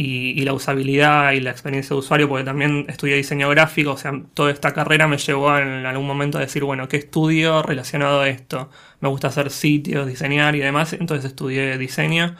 y, 0.00 0.42
la 0.44 0.52
usabilidad 0.54 1.32
y 1.32 1.40
la 1.40 1.50
experiencia 1.50 1.94
de 1.94 1.98
usuario, 1.98 2.28
porque 2.28 2.44
también 2.44 2.86
estudié 2.88 3.16
diseño 3.16 3.48
gráfico, 3.50 3.92
o 3.92 3.96
sea, 3.96 4.12
toda 4.32 4.52
esta 4.52 4.72
carrera 4.72 5.08
me 5.08 5.18
llevó 5.18 5.58
en 5.58 5.86
algún 5.86 6.06
momento 6.06 6.38
a 6.38 6.40
decir, 6.40 6.62
bueno, 6.62 6.88
¿qué 6.88 6.98
estudio 6.98 7.62
relacionado 7.64 8.20
a 8.20 8.28
esto? 8.28 8.70
Me 9.00 9.08
gusta 9.08 9.28
hacer 9.28 9.50
sitios, 9.50 10.06
diseñar 10.06 10.54
y 10.54 10.60
demás, 10.60 10.92
entonces 10.92 11.24
estudié 11.26 11.76
diseño 11.78 12.36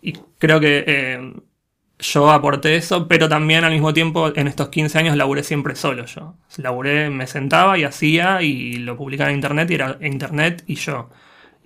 y 0.00 0.14
creo 0.38 0.60
que 0.60 0.84
eh, 0.86 1.34
yo 2.12 2.30
aporté 2.30 2.76
eso, 2.76 3.08
pero 3.08 3.28
también 3.28 3.64
al 3.64 3.72
mismo 3.72 3.94
tiempo 3.94 4.30
en 4.34 4.46
estos 4.46 4.68
15 4.68 4.98
años 4.98 5.16
laburé 5.16 5.42
siempre 5.42 5.74
solo 5.74 6.04
yo. 6.04 6.34
Laburé, 6.58 7.10
me 7.10 7.26
sentaba 7.26 7.78
y 7.78 7.84
hacía 7.84 8.42
y 8.42 8.74
lo 8.74 8.96
publicaba 8.96 9.30
en 9.30 9.36
internet 9.36 9.70
y 9.70 9.74
era 9.74 9.98
internet 10.00 10.64
y 10.66 10.74
yo. 10.74 11.10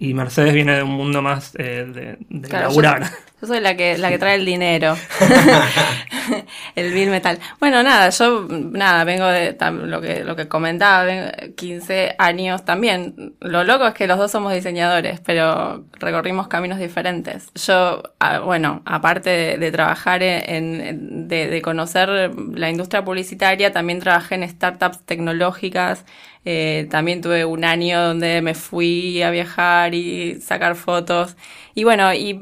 Y 0.01 0.15
Mercedes 0.15 0.55
viene 0.55 0.77
de 0.77 0.83
un 0.85 0.93
mundo 0.93 1.21
más 1.23 1.55
eh, 1.59 2.17
de, 2.29 2.49
laburar. 2.49 3.03
Yo, 3.41 3.49
soy 3.49 3.59
la 3.59 3.77
que, 3.77 3.99
la 3.99 4.11
que 4.11 4.19
trae 4.19 4.37
el 4.37 4.45
dinero. 4.45 4.97
el 6.77 6.93
bill 6.93 7.11
metal. 7.11 7.41
Bueno, 7.59 7.83
nada, 7.83 8.11
yo 8.11 8.47
nada, 8.49 9.03
vengo 9.03 9.27
de 9.27 9.57
lo 9.73 10.01
que, 10.01 10.23
lo 10.23 10.37
que 10.37 10.47
comentaba, 10.47 11.33
15 11.57 12.15
años 12.17 12.65
también. 12.65 13.35
Lo 13.41 13.65
loco 13.65 13.89
es 13.89 13.95
que 13.95 14.07
los 14.07 14.19
dos 14.19 14.31
somos 14.31 14.53
diseñadores, 14.55 15.19
pero 15.19 15.85
recorrimos 15.95 16.47
caminos 16.47 16.79
diferentes. 16.79 17.51
Yo, 17.57 18.05
ah, 18.21 18.39
bueno, 18.39 18.83
aparte 18.85 19.59
de, 19.59 19.73
trabajar 19.73 20.23
en, 20.23 21.27
de, 21.27 21.49
de 21.49 21.63
conocer 21.63 22.09
la 22.55 22.71
industria 22.71 23.05
publicitaria, 23.05 23.73
también 23.73 23.99
trabajé 23.99 24.37
en 24.37 24.49
startups 24.49 25.05
tecnológicas 25.05 26.05
eh, 26.51 26.87
también 26.91 27.21
tuve 27.21 27.45
un 27.45 27.63
año 27.63 28.03
donde 28.03 28.41
me 28.41 28.55
fui 28.55 29.23
a 29.23 29.31
viajar 29.31 29.95
y 29.95 30.41
sacar 30.41 30.77
fotos. 30.77 31.37
Y 31.75 31.85
bueno, 31.85 32.15
y, 32.15 32.39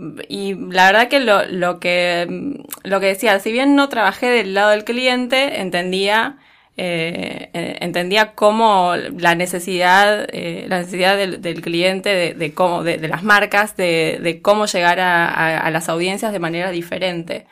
la 0.70 0.86
verdad 0.86 1.08
que 1.08 1.18
lo, 1.18 1.44
lo 1.46 1.80
que 1.80 2.54
lo 2.84 3.00
que 3.00 3.06
decía, 3.06 3.40
si 3.40 3.50
bien 3.50 3.74
no 3.74 3.88
trabajé 3.88 4.28
del 4.28 4.54
lado 4.54 4.70
del 4.70 4.84
cliente, 4.84 5.60
entendía 5.60 6.38
eh, 6.76 7.50
eh 7.52 7.78
entendía 7.80 8.34
cómo 8.34 8.94
la 8.96 9.34
necesidad, 9.34 10.28
eh, 10.32 10.66
la 10.68 10.78
necesidad 10.78 11.16
del, 11.16 11.42
del 11.42 11.60
cliente, 11.60 12.10
de, 12.10 12.34
de 12.34 12.54
cómo, 12.54 12.84
de, 12.84 12.98
de, 12.98 13.08
las 13.08 13.24
marcas, 13.24 13.76
de, 13.76 14.20
de 14.22 14.40
cómo 14.40 14.66
llegar 14.66 15.00
a, 15.00 15.68
las 15.70 15.88
audiencias 15.88 16.32
de 16.32 16.38
manera 16.38 16.70
diferente. 16.70 17.46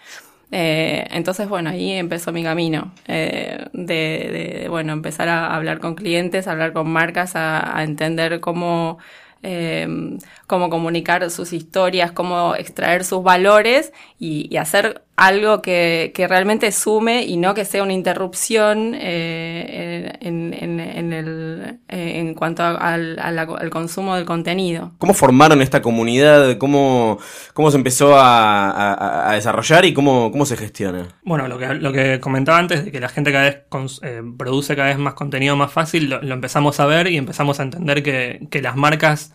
Eh, 0.57 1.07
entonces, 1.11 1.49
bueno, 1.49 1.71
ahí 1.71 1.91
empezó 1.93 2.31
mi 2.33 2.45
camino 2.45 2.93
eh, 3.09 3.67
de, 3.73 4.61
de, 4.63 4.69
bueno, 4.69 4.93
empezar 4.93 5.29
a 5.29 5.53
hablar 5.55 5.81
con 5.81 5.97
clientes, 5.97 6.47
a 6.47 6.53
hablar 6.53 6.73
con 6.73 6.89
marcas, 6.89 7.35
a, 7.35 7.77
a 7.77 7.83
entender 7.83 8.39
cómo 8.41 8.99
eh, 9.45 10.19
cómo 10.47 10.71
comunicar 10.71 11.31
sus 11.31 11.53
historias, 11.53 12.13
cómo 12.13 12.55
extraer 12.57 13.05
sus 13.05 13.23
valores 13.23 13.93
y, 14.19 14.57
hacer 14.57 15.03
algo 15.17 15.63
que, 15.63 16.13
realmente 16.29 16.73
sume 16.73 17.25
y 17.25 17.37
no 17.37 17.55
que 17.55 17.65
sea 17.65 17.83
una 17.83 17.93
interrupción 17.93 18.95
eh, 18.95 20.13
en, 20.21 21.13
el, 21.13 21.79
eh, 21.89 22.13
en 22.19 22.35
cuanto 22.35 22.63
al, 22.63 23.71
consumo 23.71 24.17
del 24.17 24.25
contenido. 24.25 24.93
¿Cómo 24.99 25.13
formaron 25.13 25.61
esta 25.61 25.83
comunidad? 25.83 26.57
¿Cómo, 26.57 27.19
cómo 27.53 27.71
se 27.71 27.77
empezó 27.77 28.15
a, 28.17 29.31
desarrollar 29.35 29.85
y 29.85 29.93
cómo, 29.93 30.33
cómo 30.33 30.47
se 30.47 30.57
gestiona? 30.57 31.09
Bueno, 31.25 31.49
lo 31.49 31.59
que, 31.59 31.75
lo 31.75 31.93
que 31.93 32.21
comentaba 32.21 32.59
antes 32.59 32.85
de 32.87 32.93
que 32.93 33.01
la 33.01 33.09
gente 33.09 33.33
cada 33.33 33.45
vez 33.45 33.59
eh, 34.03 34.23
produce 34.39 34.75
cada 34.77 34.89
vez 34.89 34.99
más 34.99 35.15
contenido 35.15 35.57
más 35.57 35.73
fácil, 35.73 36.09
lo, 36.09 36.23
lo 36.23 36.35
empezamos 36.35 36.81
a 36.81 36.87
ver 36.87 37.09
y 37.09 37.19
empezamos 37.19 37.61
a 37.61 37.65
entender 37.65 38.03
que, 38.03 38.47
que 38.51 38.63
las 38.63 38.77
marcas 38.77 39.34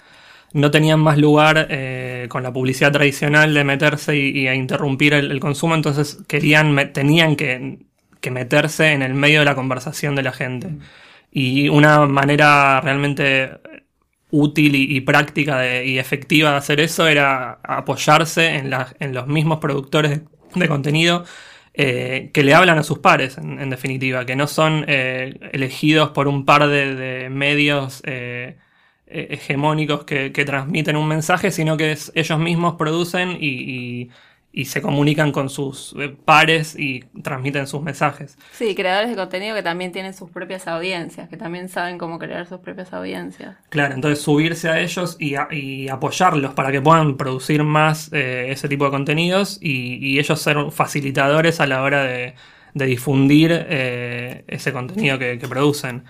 no 0.53 0.71
tenían 0.71 0.99
más 0.99 1.17
lugar 1.17 1.67
eh, 1.69 2.27
con 2.29 2.43
la 2.43 2.51
publicidad 2.51 2.91
tradicional 2.91 3.53
de 3.53 3.63
meterse 3.63 4.17
y, 4.17 4.47
a 4.47 4.55
interrumpir 4.55 5.13
el, 5.13 5.39
consumo, 5.39 5.75
entonces 5.75 6.19
querían, 6.27 6.91
tenían 6.93 7.35
que, 7.35 7.79
meterse 8.31 8.91
en 8.91 9.01
el 9.01 9.13
medio 9.13 9.39
de 9.39 9.45
la 9.45 9.55
conversación 9.55 10.15
de 10.15 10.23
la 10.23 10.31
gente. 10.31 10.69
Y 11.31 11.69
una 11.69 12.05
manera 12.07 12.81
realmente 12.81 13.51
útil 14.31 14.75
y, 14.75 15.01
práctica 15.01 15.83
y 15.83 15.99
efectiva 15.99 16.51
de 16.51 16.57
hacer 16.57 16.79
eso 16.79 17.07
era 17.07 17.59
apoyarse 17.63 18.55
en, 18.55 18.71
en 18.99 19.13
los 19.13 19.27
mismos 19.27 19.59
productores 19.59 20.21
de, 20.55 20.67
contenido 20.67 21.25
eh, 21.73 22.31
que 22.33 22.43
le 22.43 22.53
hablan 22.53 22.77
a 22.79 22.83
sus 22.83 22.99
pares, 22.99 23.37
en, 23.37 23.69
definitiva, 23.69 24.25
que 24.25 24.35
no 24.35 24.47
son 24.47 24.85
eh, 24.87 25.39
elegidos 25.53 26.09
por 26.09 26.27
un 26.27 26.45
par 26.45 26.67
de, 26.67 27.29
medios 27.31 28.01
hegemónicos 29.09 30.03
que, 30.03 30.29
transmiten 30.45 30.95
un 30.95 31.07
mensaje, 31.07 31.51
sino 31.51 31.77
que 31.77 31.97
ellos 32.13 32.39
mismos 32.39 32.75
producen 32.75 33.37
y, 33.39 34.09
se 34.65 34.81
comunican 34.81 35.31
con 35.31 35.49
sus 35.49 35.95
eh, 35.97 36.13
pares 36.25 36.77
y 36.77 37.05
transmiten 37.23 37.65
sus 37.65 37.81
mensajes. 37.81 38.37
Sí, 38.51 38.75
creadores 38.75 39.09
de 39.09 39.15
contenido 39.15 39.55
que 39.55 39.63
también 39.63 39.93
tienen 39.93 40.13
sus 40.13 40.29
propias 40.29 40.67
audiencias, 40.67 41.29
que 41.29 41.37
también 41.37 41.69
saben 41.69 41.97
cómo 41.97 42.19
crear 42.19 42.45
sus 42.45 42.59
propias 42.59 42.91
audiencias. 42.91 43.55
Claro, 43.69 43.93
entonces 43.93 44.21
subirse 44.21 44.67
a 44.67 44.79
ellos 44.81 45.15
y, 45.17 45.87
apoyarlos 45.87 46.53
para 46.55 46.71
que 46.71 46.81
puedan 46.81 47.15
producir 47.15 47.63
más 47.63 48.11
eh, 48.11 48.47
ese 48.49 48.67
tipo 48.67 48.83
de 48.85 48.91
contenidos 48.91 49.59
y, 49.61 50.19
ellos 50.19 50.41
ser 50.41 50.57
facilitadores 50.71 51.61
a 51.61 51.67
la 51.67 51.81
hora 51.81 52.03
de, 52.03 52.35
difundir 52.73 53.51
ese 53.51 54.71
contenido 54.71 55.17
que, 55.19 55.37
que 55.39 55.47
producen. 55.47 56.03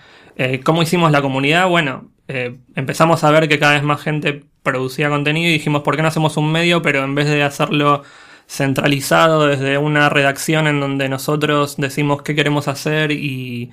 ¿Cómo 0.62 0.82
hicimos 0.82 1.10
la 1.10 1.20
comunidad? 1.20 1.68
Bueno, 1.68 2.10
eh, 2.32 2.58
empezamos 2.76 3.24
a 3.24 3.30
ver 3.32 3.48
que 3.48 3.58
cada 3.58 3.72
vez 3.72 3.82
más 3.82 4.00
gente 4.00 4.44
producía 4.62 5.08
contenido 5.08 5.48
y 5.48 5.54
dijimos, 5.54 5.82
¿por 5.82 5.96
qué 5.96 6.02
no 6.02 6.08
hacemos 6.08 6.36
un 6.36 6.52
medio? 6.52 6.80
Pero 6.80 7.02
en 7.02 7.16
vez 7.16 7.26
de 7.26 7.42
hacerlo 7.42 8.04
centralizado 8.46 9.48
desde 9.48 9.78
una 9.78 10.08
redacción 10.08 10.68
en 10.68 10.78
donde 10.78 11.08
nosotros 11.08 11.76
decimos 11.76 12.22
qué 12.22 12.36
queremos 12.36 12.68
hacer 12.68 13.10
y, 13.10 13.72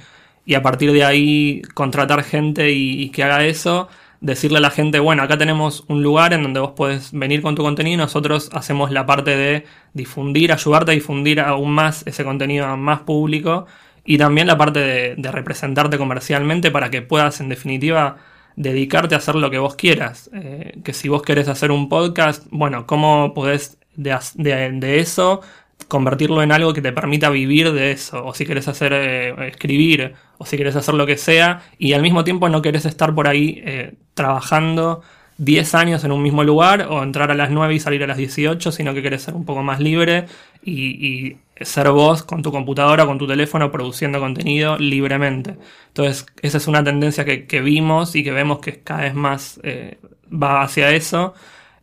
a 0.55 0.61
partir 0.63 0.91
de 0.91 1.03
ahí 1.05 1.61
contratar 1.75 2.23
gente 2.23 2.71
y, 2.71 3.09
que 3.11 3.23
haga 3.23 3.45
eso, 3.45 3.89
decirle 4.21 4.57
a 4.57 4.61
la 4.61 4.71
gente, 4.71 4.97
bueno, 4.97 5.21
acá 5.21 5.37
tenemos 5.37 5.83
un 5.87 6.01
lugar 6.01 6.33
en 6.33 6.41
donde 6.41 6.59
vos 6.59 6.71
podés 6.71 7.11
venir 7.11 7.43
con 7.43 7.53
tu 7.53 7.61
contenido 7.61 7.93
y 7.93 7.97
nosotros 7.97 8.49
hacemos 8.53 8.89
la 8.89 9.05
parte 9.05 9.37
de 9.37 9.65
difundir, 9.93 10.51
ayudarte 10.51 10.91
a 10.91 10.95
difundir 10.95 11.41
aún 11.41 11.71
más 11.73 12.03
ese 12.07 12.23
contenido 12.23 12.65
a 12.65 12.75
más 12.75 13.01
público 13.01 13.67
y 14.03 14.17
también 14.17 14.47
la 14.47 14.57
parte 14.57 15.15
de 15.15 15.31
representarte 15.31 15.99
comercialmente 15.99 16.71
para 16.71 16.89
que 16.89 17.03
puedas 17.03 17.39
en 17.39 17.49
definitiva 17.49 18.17
dedicarte 18.57 19.15
a 19.15 19.19
hacer 19.19 19.35
lo 19.35 19.49
que 19.49 19.59
vos 19.59 19.75
quieras. 19.75 20.29
Eh, 20.33 20.79
que 20.83 20.91
si 20.91 21.07
vos 21.07 21.21
querés 21.21 21.47
hacer 21.47 21.71
un 21.71 21.87
podcast, 21.87 22.45
bueno, 22.49 22.85
¿cómo 22.85 23.33
podés 23.33 23.77
de, 23.95 24.17
de, 24.35 24.99
eso 24.99 25.41
convertirlo 25.87 26.41
en 26.41 26.51
algo 26.51 26.73
que 26.73 26.81
te 26.81 26.91
permita 26.91 27.29
vivir 27.29 27.71
de 27.71 27.91
eso? 27.91 28.25
O 28.25 28.33
si 28.33 28.45
querés 28.45 28.67
hacer, 28.67 28.91
eh, 28.93 29.47
escribir, 29.47 30.15
o 30.39 30.45
si 30.45 30.57
querés 30.57 30.75
hacer 30.75 30.95
lo 30.95 31.05
que 31.05 31.17
sea, 31.17 31.61
y 31.77 31.93
al 31.93 32.01
mismo 32.01 32.23
tiempo 32.23 32.49
no 32.49 32.61
querés 32.61 32.85
estar 32.85 33.13
por 33.15 33.27
ahí 33.27 33.61
eh, 33.63 33.93
trabajando 34.15 35.01
10 35.37 35.75
años 35.75 36.03
en 36.03 36.11
un 36.11 36.21
mismo 36.21 36.43
lugar, 36.43 36.87
o 36.89 37.03
entrar 37.03 37.31
a 37.31 37.35
las 37.35 37.51
9 37.51 37.75
y 37.75 37.79
salir 37.79 38.03
a 38.03 38.07
las 38.07 38.17
18, 38.17 38.71
sino 38.71 38.93
que 38.93 39.01
querés 39.01 39.23
ser 39.23 39.35
un 39.35 39.45
poco 39.45 39.63
más 39.63 39.79
libre 39.79 40.25
y, 40.63 41.37
ser 41.61 41.89
vos 41.89 42.21
con 42.21 42.43
tu 42.43 42.51
computadora, 42.51 43.07
con 43.07 43.17
tu 43.17 43.25
teléfono, 43.25 43.71
produciendo 43.71 44.19
contenido 44.19 44.77
libremente. 44.77 45.57
Entonces, 45.87 46.27
esa 46.43 46.57
es 46.57 46.67
una 46.67 46.83
tendencia 46.83 47.25
que, 47.25 47.61
vimos 47.61 48.15
y 48.15 48.23
que 48.23 48.31
vemos 48.31 48.59
que 48.59 48.81
cada 48.81 49.01
vez 49.01 49.15
más 49.15 49.59
eh, 49.63 49.97
va 50.31 50.61
hacia 50.61 50.91
eso. 50.91 51.33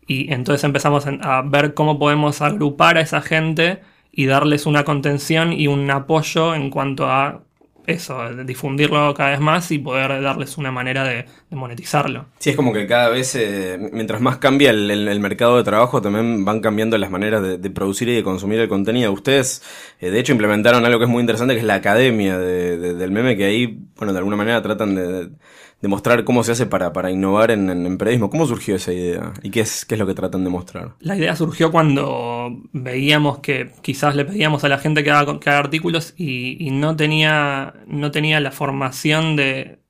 Y 0.07 0.33
entonces 0.33 0.63
empezamos 0.65 1.07
a 1.07 1.43
ver 1.43 1.75
cómo 1.75 1.99
podemos 1.99 2.41
agrupar 2.43 2.99
a 2.99 3.01
esa 3.01 3.21
gente 3.23 3.81
y 4.13 4.27
darles 4.27 4.67
una 4.67 4.85
contención 4.85 5.53
y 5.53 5.67
un 5.67 5.91
apoyo 5.91 6.55
en 6.55 6.71
cuanto 6.71 7.11
a 7.11 7.43
eso, 7.87 8.19
difundirlo 8.45 9.15
cada 9.15 9.31
vez 9.31 9.41
más 9.41 9.71
y 9.71 9.79
poder 9.79 10.23
darles 10.23 10.57
una 10.59 10.71
manera 10.71 11.05
de, 11.05 11.27
monetizarlo. 11.51 12.27
Sí, 12.39 12.51
es 12.51 12.57
como 12.57 12.73
que 12.73 12.87
cada 12.87 13.09
vez, 13.09 13.35
eh, 13.37 13.79
mientras 13.93 14.21
más 14.21 14.39
cambia 14.39 14.71
el, 14.71 15.21
mercado 15.21 15.57
de 15.57 15.65
trabajo, 15.65 16.03
también 16.03 16.45
van 16.45 16.61
cambiando 16.61 16.99
las 16.99 17.11
maneras 17.11 17.43
de, 17.43 17.71
producir 17.71 18.09
y 18.09 18.15
de 18.15 18.23
consumir 18.23 18.59
el 18.61 18.69
contenido. 18.69 19.13
Ustedes, 19.13 19.63
eh, 20.01 20.11
de 20.11 20.19
hecho, 20.19 20.33
implementaron 20.33 20.85
algo 20.85 20.99
que 20.99 21.05
es 21.05 21.11
muy 21.11 21.21
interesante, 21.21 21.55
que 21.55 21.61
es 21.61 21.67
la 21.67 21.75
academia 21.75 22.39
del 22.39 23.11
meme, 23.11 23.37
que 23.37 23.45
ahí, 23.45 23.79
bueno, 23.97 24.13
de 24.13 24.19
alguna 24.19 24.37
manera 24.37 24.63
tratan 24.63 24.95
de 24.95 25.31
demostrar 25.85 26.25
cómo 26.25 26.43
se 26.43 26.53
hace 26.53 26.65
para, 26.65 26.95
para 26.95 27.11
innovar 27.11 27.51
en, 27.51 27.69
en, 27.69 27.99
periodismo. 27.99 28.31
¿Cómo 28.31 28.47
surgió 28.47 28.77
esa 28.77 28.91
idea? 28.91 29.35
¿Y 29.43 29.51
qué 29.51 29.61
es, 29.61 29.85
qué 29.85 29.97
es 29.97 29.99
lo 29.99 30.07
que 30.07 30.15
tratan 30.15 30.43
de 30.43 30.49
mostrar? 30.49 30.95
La 31.01 31.15
idea 31.15 31.37
surgió 31.37 31.71
cuando 31.71 32.59
veíamos 32.73 33.41
que 33.41 33.71
quizás 33.83 34.17
le 34.17 34.25
pedíamos 34.25 34.65
a 34.65 34.71
la 34.71 34.79
gente 34.79 35.05
que 35.05 35.11
haga, 35.11 35.39
que 35.39 35.51
artículos 35.51 36.15
y, 36.17 36.71
no, 36.71 36.97
tenía, 36.97 37.75
no 37.87 38.11
tenía 38.11 38.41
la 38.41 38.51
formación 38.51 39.37
de... 39.37 39.81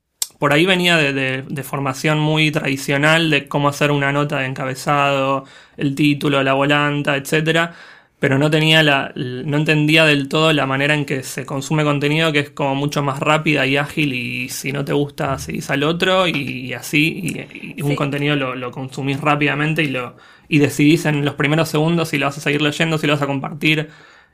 Por 0.41 0.53
ahí 0.53 0.67
venía 0.67 0.97
de, 0.97 1.43
de, 1.43 1.63
formación 1.63 2.19
muy 2.19 2.51
tradicional 2.51 3.31
de 3.31 3.47
cómo 3.47 3.69
hacer 3.69 3.93
una 3.93 4.11
nota 4.11 4.41
de 4.41 4.47
encabezado, 4.47 5.45
el 5.77 5.95
título, 5.95 6.43
la 6.43 6.55
volanta, 6.55 7.17
etcétera 7.17 7.73
pero 8.25 8.39
no 8.39 8.51
tenía 8.51 8.83
la, 8.83 9.13
no 9.15 9.59
entendía 9.59 10.07
del 10.07 10.31
todo 10.31 10.51
la 10.55 10.65
manera 10.65 10.95
en 10.95 11.05
que 11.05 11.23
se 11.23 11.45
consume 11.45 11.85
contenido, 11.85 12.33
que 12.33 12.39
es 12.39 12.49
como 12.49 12.75
mucho 12.75 13.03
más 13.03 13.21
rápida 13.21 13.67
y 13.67 13.77
ágil, 13.77 14.15
y 14.15 14.49
si 14.49 14.73
no 14.73 14.83
te 14.83 14.95
gusta, 14.95 15.39
seguís 15.39 15.69
al 15.69 15.83
otro, 15.83 16.27
y, 16.27 16.73
así, 16.73 17.47
y, 17.77 17.83
un 17.83 17.95
contenido 17.95 18.35
lo, 18.35 18.55
lo, 18.55 18.71
consumís 18.71 19.21
rápidamente 19.21 19.83
y 19.83 19.89
lo 19.89 20.17
y 20.49 20.59
decidís 20.59 21.05
en 21.05 21.23
los 21.23 21.35
primeros 21.35 21.69
segundos 21.69 22.09
si 22.09 22.17
lo 22.17 22.25
vas 22.25 22.39
a 22.39 22.41
seguir 22.41 22.63
leyendo, 22.63 22.97
si 22.97 23.07
lo 23.07 23.13
vas 23.13 23.21
a 23.21 23.27
compartir, 23.27 23.91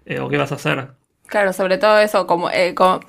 eh, 0.07 0.21
o 0.21 0.29
qué 0.29 0.37
vas 0.37 0.53
a 0.53 0.55
hacer. 0.55 0.93
Claro, 1.27 1.53
sobre 1.53 1.77
todo 1.77 1.99
eso, 1.99 2.29
como, 2.29 2.49
eh, 2.49 2.77
como, 2.77 3.01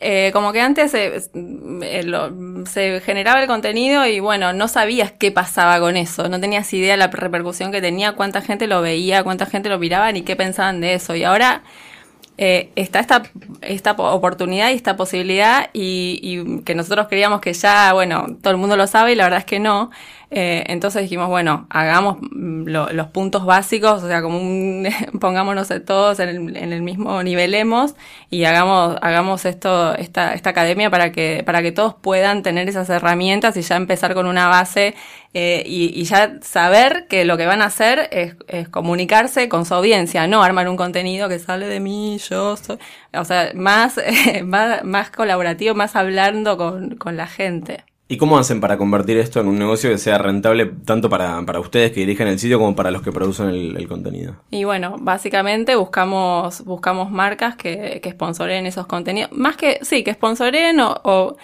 eh, 0.00 0.30
como, 0.32 0.52
que 0.52 0.62
antes 0.62 0.90
se, 0.90 1.20
se 1.20 3.00
generaba 3.00 3.42
el 3.42 3.46
contenido 3.46 4.06
y 4.06 4.18
bueno, 4.20 4.54
no 4.54 4.66
sabías 4.66 5.12
qué 5.12 5.30
pasaba 5.30 5.78
con 5.78 5.98
eso, 5.98 6.28
no 6.28 6.40
tenías 6.40 6.72
idea 6.72 6.92
de 6.92 6.96
la 6.96 7.08
repercusión 7.08 7.70
que 7.70 7.82
tenía, 7.82 8.12
cuánta 8.12 8.40
gente 8.40 8.66
lo 8.66 8.80
veía, 8.80 9.22
cuánta 9.22 9.44
gente 9.44 9.68
lo 9.68 9.78
miraba 9.78 10.10
ni 10.10 10.22
qué 10.22 10.36
pensaban 10.36 10.80
de 10.80 10.94
eso. 10.94 11.14
Y 11.14 11.24
ahora 11.24 11.62
eh, 12.38 12.70
está 12.74 13.00
esta, 13.00 13.24
esta 13.60 13.92
oportunidad 13.92 14.70
y 14.70 14.74
esta 14.74 14.96
posibilidad 14.96 15.68
y, 15.74 16.18
y, 16.22 16.62
que 16.62 16.74
nosotros 16.74 17.06
creíamos 17.08 17.42
que 17.42 17.52
ya, 17.52 17.92
bueno, 17.92 18.26
todo 18.40 18.52
el 18.52 18.56
mundo 18.56 18.76
lo 18.76 18.86
sabe 18.86 19.12
y 19.12 19.14
la 19.16 19.24
verdad 19.24 19.40
es 19.40 19.44
que 19.44 19.60
no. 19.60 19.90
Eh, 20.32 20.62
entonces 20.68 21.02
dijimos, 21.02 21.28
bueno, 21.28 21.66
hagamos 21.70 22.18
mm, 22.20 22.68
los 22.68 23.08
puntos 23.08 23.44
básicos, 23.44 24.02
o 24.04 24.06
sea, 24.06 24.22
como 24.22 24.38
un, 24.38 24.88
pongámonos 25.20 25.68
todos 25.84 26.20
en 26.20 26.28
el, 26.28 26.56
en 26.56 26.72
el, 26.72 26.82
mismo 26.82 27.22
nivelemos 27.24 27.96
y 28.30 28.44
hagamos, 28.44 28.96
hagamos 29.02 29.44
esto, 29.44 29.94
esta, 29.96 30.34
esta 30.34 30.50
academia 30.50 30.88
para 30.88 31.10
que, 31.10 31.42
para 31.44 31.62
que 31.62 31.72
todos 31.72 31.94
puedan 31.94 32.44
tener 32.44 32.68
esas 32.68 32.88
herramientas 32.90 33.56
y 33.56 33.62
ya 33.62 33.74
empezar 33.74 34.14
con 34.14 34.26
una 34.26 34.46
base 34.46 34.94
eh, 35.34 35.64
y, 35.66 36.00
y, 36.00 36.04
ya 36.04 36.38
saber 36.42 37.06
que 37.08 37.24
lo 37.24 37.36
que 37.36 37.46
van 37.46 37.62
a 37.62 37.66
hacer 37.66 38.08
es, 38.12 38.68
comunicarse 38.68 39.48
con 39.48 39.66
su 39.66 39.74
audiencia, 39.74 40.26
no 40.28 40.42
armar 40.44 40.68
un 40.68 40.76
contenido 40.76 41.28
que 41.28 41.38
sale 41.40 41.66
de 41.66 41.80
mí, 41.80 42.18
yo 42.18 42.56
soy, 42.56 42.78
o 43.12 43.24
sea, 43.24 43.50
más, 43.54 44.00
más, 44.44 44.84
más 44.84 45.10
colaborativo, 45.10 45.74
más 45.74 45.96
hablando 45.96 46.56
con, 46.56 46.96
con 46.96 47.16
la 47.16 47.26
gente. 47.26 47.84
¿Y 48.10 48.16
cómo 48.16 48.36
hacen 48.38 48.60
para 48.60 48.76
convertir 48.76 49.18
esto 49.18 49.38
en 49.40 49.46
un 49.46 49.56
negocio 49.56 49.88
que 49.88 49.96
sea 49.96 50.18
rentable 50.18 50.66
tanto 50.84 51.08
para, 51.08 51.40
para 51.46 51.60
ustedes 51.60 51.92
que 51.92 52.00
dirigen 52.00 52.26
el 52.26 52.40
sitio 52.40 52.58
como 52.58 52.74
para 52.74 52.90
los 52.90 53.02
que 53.02 53.12
producen 53.12 53.50
el, 53.50 53.86
contenido? 53.86 54.34
Y 54.50 54.64
bueno, 54.64 54.96
básicamente 54.98 55.76
buscamos, 55.76 56.64
buscamos 56.64 57.12
marcas 57.12 57.54
que, 57.54 58.00
que 58.02 58.10
sponsoren 58.10 58.66
esos 58.66 58.88
contenidos. 58.88 59.30
Más 59.30 59.56
que, 59.56 59.78
sí, 59.82 60.02
que 60.02 60.12
sponsoren 60.12 60.80
o, 60.80 61.00
o 61.04 61.36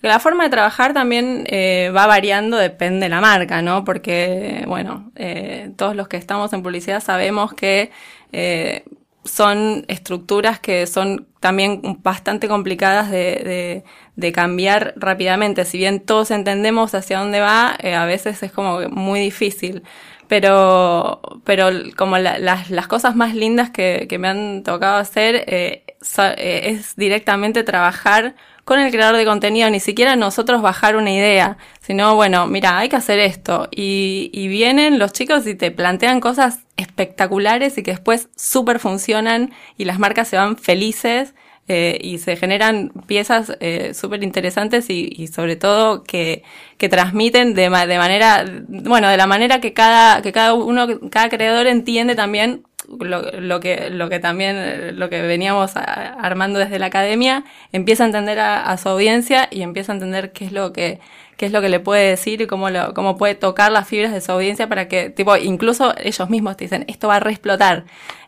la 0.00 0.18
forma 0.18 0.44
de 0.44 0.48
trabajar 0.48 0.94
también 0.94 1.44
eh, 1.48 1.92
va 1.94 2.06
variando, 2.06 2.56
depende 2.56 3.04
de 3.04 3.10
la 3.10 3.20
marca, 3.20 3.60
¿no? 3.60 3.84
Porque, 3.84 4.64
bueno, 4.66 5.10
eh, 5.16 5.70
todos 5.76 5.94
los 5.94 6.08
que 6.08 6.16
estamos 6.16 6.50
en 6.54 6.62
publicidad 6.62 7.02
sabemos 7.02 7.52
que 7.52 7.90
eh, 8.32 8.84
son 9.26 9.84
estructuras 9.88 10.60
que 10.60 10.86
son 10.86 11.26
también 11.40 11.80
bastante 12.02 12.48
complicadas 12.48 13.10
de, 13.10 13.84
de, 14.16 14.32
cambiar 14.32 14.94
rápidamente. 14.96 15.64
Si 15.64 15.78
bien 15.78 16.00
todos 16.00 16.30
entendemos 16.30 16.94
hacia 16.94 17.18
dónde 17.18 17.40
va, 17.40 17.76
eh, 17.80 17.94
a 17.94 18.04
veces 18.06 18.42
es 18.42 18.52
como 18.52 18.80
muy 18.88 19.20
difícil. 19.20 19.82
Pero, 20.28 21.20
pero 21.44 21.68
como 21.96 22.18
las, 22.18 22.70
las 22.70 22.88
cosas 22.88 23.14
más 23.14 23.34
lindas 23.34 23.70
que, 23.70 24.06
que 24.08 24.18
me 24.18 24.28
han 24.28 24.64
tocado 24.64 24.96
hacer 24.96 25.44
eh, 25.46 25.84
eh, 26.18 26.60
es 26.64 26.96
directamente 26.96 27.62
trabajar 27.62 28.34
con 28.66 28.80
el 28.80 28.90
creador 28.90 29.16
de 29.16 29.24
contenido, 29.24 29.70
ni 29.70 29.78
siquiera 29.78 30.16
nosotros 30.16 30.60
bajar 30.60 30.96
una 30.96 31.12
idea, 31.12 31.56
sino, 31.80 32.16
bueno, 32.16 32.48
mira, 32.48 32.76
hay 32.76 32.88
que 32.88 32.96
hacer 32.96 33.20
esto. 33.20 33.68
Y, 33.70 34.28
y 34.32 34.48
vienen 34.48 34.98
los 34.98 35.12
chicos 35.12 35.46
y 35.46 35.54
te 35.54 35.70
plantean 35.70 36.18
cosas 36.18 36.64
espectaculares 36.76 37.78
y 37.78 37.84
que 37.84 37.92
después 37.92 38.28
súper 38.34 38.80
funcionan 38.80 39.52
y 39.78 39.84
las 39.84 40.00
marcas 40.00 40.26
se 40.26 40.36
van 40.36 40.56
felices. 40.56 41.32
Eh, 41.68 41.98
y 42.00 42.18
se 42.18 42.36
generan 42.36 42.92
piezas 43.08 43.56
eh, 43.58 43.92
súper 43.92 44.22
interesantes 44.22 44.88
y, 44.88 45.12
y, 45.16 45.26
sobre 45.26 45.56
todo 45.56 46.04
que, 46.04 46.44
que 46.78 46.88
transmiten 46.88 47.54
de, 47.54 47.62
de 47.62 47.98
manera, 47.98 48.44
bueno, 48.68 49.08
de 49.08 49.16
la 49.16 49.26
manera 49.26 49.60
que 49.60 49.72
cada, 49.72 50.22
que 50.22 50.30
cada 50.30 50.54
uno, 50.54 50.86
cada 51.10 51.28
creador 51.28 51.66
entiende 51.66 52.14
también 52.14 52.62
lo, 52.88 53.22
lo, 53.40 53.60
que, 53.60 53.90
lo 53.90 54.08
que 54.08 54.18
también, 54.18 54.98
lo 54.98 55.08
que 55.08 55.22
veníamos 55.22 55.76
armando 55.76 56.58
desde 56.58 56.78
la 56.78 56.86
academia, 56.86 57.44
empieza 57.72 58.04
a 58.04 58.06
entender 58.06 58.38
a, 58.38 58.76
su 58.76 58.88
audiencia 58.88 59.48
y 59.50 59.62
empieza 59.62 59.92
a 59.92 59.96
entender 59.96 60.32
qué 60.32 60.44
es 60.44 60.52
lo 60.52 60.72
que, 60.72 61.00
qué 61.36 61.46
es 61.46 61.52
lo 61.52 61.60
que 61.60 61.68
le 61.68 61.80
puede 61.80 62.10
decir 62.10 62.40
y 62.40 62.46
cómo, 62.46 62.70
lo, 62.70 62.94
cómo 62.94 63.16
puede 63.16 63.34
tocar 63.34 63.72
las 63.72 63.88
fibras 63.88 64.12
de 64.12 64.20
su 64.20 64.32
audiencia 64.32 64.68
para 64.68 64.88
que, 64.88 65.10
tipo, 65.10 65.36
incluso 65.36 65.94
ellos 65.98 66.30
mismos 66.30 66.56
te 66.56 66.64
dicen, 66.64 66.84
esto 66.88 67.08
va 67.08 67.16
a 67.16 67.20
reexplotar. 67.20 67.84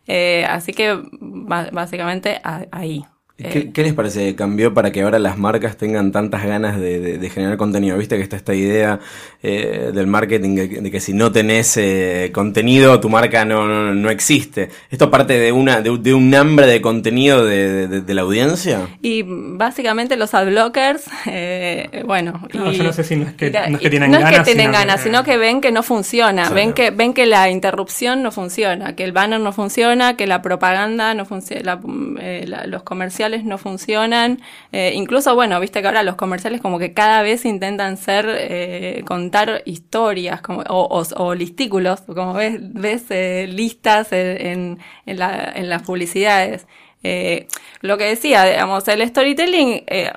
Eh, 0.07 0.47
así 0.49 0.73
que, 0.73 0.99
básicamente, 1.21 2.41
ahí. 2.73 3.05
¿Qué, 3.39 3.71
¿Qué, 3.71 3.85
les 3.85 3.95
parece 3.95 4.27
que 4.27 4.35
cambió 4.35 4.75
para 4.75 4.91
que 4.91 5.03
ahora 5.03 5.21
las 5.21 5.39
marcas 5.39 5.77
tengan 5.77 6.11
tantas 6.11 6.45
ganas 6.45 6.81
de, 6.81 7.19
de, 7.19 7.31
generar 7.31 7.57
contenido? 7.57 7.97
Viste 7.97 8.17
que 8.17 8.23
está 8.25 8.35
esta 8.35 8.53
idea 8.53 8.99
eh, 9.45 9.93
del 9.95 10.09
marketing 10.09 10.57
de, 10.57 10.91
que 10.91 10.99
si 10.99 11.13
no 11.13 11.31
tenés 11.31 11.77
eh, 11.77 12.33
contenido, 12.35 12.99
tu 12.99 13.09
marca 13.09 13.45
no, 13.45 13.95
no, 13.95 14.11
existe. 14.11 14.71
¿Esto 14.91 15.09
parte 15.09 15.39
de 15.39 15.53
una 15.53 15.81
de, 15.81 16.15
un 16.15 16.35
hambre 16.35 16.67
de 16.67 16.81
contenido 16.81 17.45
de, 17.45 18.03
la 18.13 18.23
audiencia? 18.23 18.89
Y 19.03 19.23
básicamente 19.25 20.17
los 20.17 20.35
adblockers, 20.35 21.05
eh, 21.27 22.03
bueno... 22.07 22.43
No, 22.53 22.73
yo 22.73 22.83
no 22.83 22.93
sé 22.93 23.05
si 23.05 23.15
no 23.15 23.29
es 23.29 23.35
que, 23.35 23.53
no 23.53 23.77
es 23.77 23.79
que 23.79 23.89
tienen 23.89 24.11
ganas. 24.11 24.33
No 24.33 24.37
es 24.37 24.43
que 24.43 24.53
tienen 24.53 24.73
ganas, 24.73 25.01
sino 25.01 25.23
que 25.23 25.37
ven 25.37 25.61
que 25.61 25.71
no 25.71 25.85
funciona. 25.85 26.51
Ven, 26.51 26.73
que, 26.73 26.91
ven 26.91 27.15
que 27.15 27.27
la 27.27 27.49
interrupción 27.51 28.21
no 28.25 28.33
funciona, 28.33 28.97
que 28.97 29.05
el 29.05 29.13
banner 29.13 29.39
no 29.39 29.53
funciona, 29.53 30.17
que 30.17 30.27
la 30.27 30.43
propaganda 30.43 31.15
no 31.15 31.25
funciona, 31.25 31.79
eh, 32.21 32.45
los 32.67 32.83
comerciales 32.83 33.28
no 33.45 33.59
funcionan. 33.59 34.41
Eh, 34.73 34.93
incluso, 34.95 35.35
bueno, 35.35 35.61
viste 35.61 35.81
que 35.81 35.87
ahora 35.87 36.03
los 36.03 36.17
comerciales 36.17 36.61
como 36.61 36.79
que 36.79 36.93
cada 36.93 37.23
vez 37.23 37.45
intentan 37.45 37.97
ser, 37.97 38.27
eh, 38.29 39.03
contar 39.07 39.63
historias 39.65 40.41
o, 40.49 41.05
o, 41.17 41.35
listículos, 41.35 42.01
como 42.03 42.35
ves, 42.35 42.59
ves 42.61 43.05
eh, 43.11 43.47
listas 43.49 44.13
en, 44.13 44.79
en 45.07 45.69
las 45.69 45.83
publicidades. 45.83 46.67
Eh, 47.03 47.47
lo 47.81 47.97
que 47.97 48.05
decía, 48.05 48.45
digamos, 48.45 48.89
el 48.89 49.07
storytelling 49.07 49.85
eh, 49.87 50.11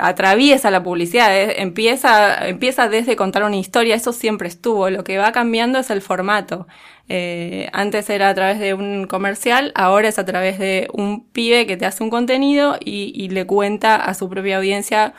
atraviesa 0.00 0.70
la 0.70 0.82
publicidad, 0.82 1.34
eh, 1.34 1.62
empieza, 1.62 2.46
empieza 2.46 2.88
desde 2.88 3.16
contar 3.16 3.44
una 3.44 3.56
historia, 3.56 3.94
eso 3.94 4.12
siempre 4.12 4.48
estuvo, 4.48 4.90
lo 4.90 5.02
que 5.02 5.16
va 5.16 5.32
cambiando 5.32 5.78
es 5.78 5.90
el 5.90 6.02
formato. 6.02 6.66
Eh, 7.08 7.68
antes 7.72 8.10
era 8.10 8.28
a 8.28 8.34
través 8.34 8.58
de 8.58 8.74
un 8.74 9.06
comercial, 9.06 9.72
ahora 9.74 10.08
es 10.08 10.18
a 10.18 10.24
través 10.26 10.58
de 10.58 10.88
un 10.92 11.26
pibe 11.30 11.66
que 11.66 11.76
te 11.76 11.86
hace 11.86 12.02
un 12.04 12.10
contenido 12.10 12.76
y, 12.84 13.12
y 13.14 13.28
le 13.30 13.46
cuenta 13.46 13.96
a 13.96 14.12
su 14.14 14.28
propia 14.28 14.58
audiencia 14.58 15.14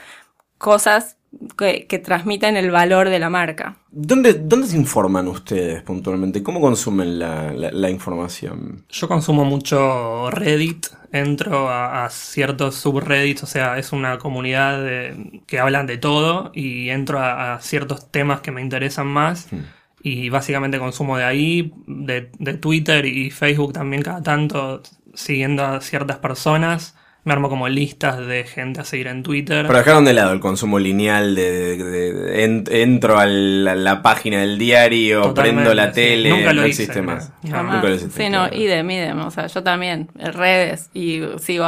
cosas 0.58 1.17
que, 1.58 2.00
transmiten 2.00 2.58
el 2.58 2.72
valor 2.72 3.10
de 3.10 3.20
la 3.20 3.30
marca. 3.30 3.78
¿Dónde, 3.92 4.34
¿Dónde 4.34 4.68
se 4.68 4.78
informan 4.78 5.28
ustedes 5.28 5.82
puntualmente? 5.84 6.44
¿Cómo 6.44 6.62
consumen 6.62 7.20
la, 7.20 7.52
la, 7.54 7.90
información? 7.90 8.86
Yo 8.90 9.08
consumo 9.08 9.46
mucho 9.46 10.30
Reddit, 10.32 10.88
entro 11.12 11.70
a, 11.70 12.08
ciertos 12.10 12.76
subreddits, 12.76 13.44
o 13.44 13.48
sea, 13.48 13.78
es 13.78 13.92
una 13.92 14.18
comunidad 14.18 15.14
que 15.46 15.60
hablan 15.60 15.88
de 15.88 15.98
todo 15.98 16.52
y 16.54 16.90
entro 16.90 17.20
a, 17.20 17.60
ciertos 17.62 18.12
temas 18.12 18.42
que 18.42 18.52
me 18.52 18.62
interesan 18.62 19.08
más. 19.08 19.52
Hmm. 19.52 19.66
Y 20.02 20.30
básicamente 20.30 20.80
consumo 20.80 21.18
de 21.18 21.26
ahí, 21.26 21.74
de, 21.88 22.32
de 22.38 22.54
Twitter 22.54 23.06
y 23.06 23.30
Facebook 23.32 23.74
también 23.74 24.04
cada 24.04 24.22
tanto, 24.22 24.82
siguiendo 25.14 25.66
a 25.66 25.82
ciertas 25.82 26.20
personas 26.20 26.97
me 27.28 27.34
armo 27.34 27.50
como 27.50 27.68
listas 27.68 28.26
de 28.26 28.46
gente 28.46 28.80
a 28.80 28.86
seguir 28.86 29.08
en 29.08 29.22
Twitter. 29.22 29.68
Pero 29.68 29.78
dejaron 29.78 30.06
de 30.06 30.14
lado 30.14 30.32
el 30.32 30.40
consumo 30.40 30.80
lineal 30.80 31.36
de, 31.36 32.64
entro 32.72 33.20
a 33.20 33.26
la, 33.26 34.02
página 34.02 34.40
del 34.40 34.58
diario, 34.58 35.34
prendo 35.34 35.74
la 35.74 35.92
tele, 35.92 36.30
Nunca 36.30 36.54
lo 36.54 36.62
no 36.62 36.68
existe 36.68 37.02
más. 37.02 37.34
Nunca 37.44 37.82
lo 37.82 37.88
existe, 37.90 38.24
sí, 38.24 38.30
no, 38.30 38.48
idem, 38.48 38.90
idem, 38.90 39.20
o 39.20 39.32
sea, 39.32 39.48
yo 39.48 39.62
también, 39.62 40.08
redes 40.16 40.90
y 40.94 41.22
sigo, 41.40 41.66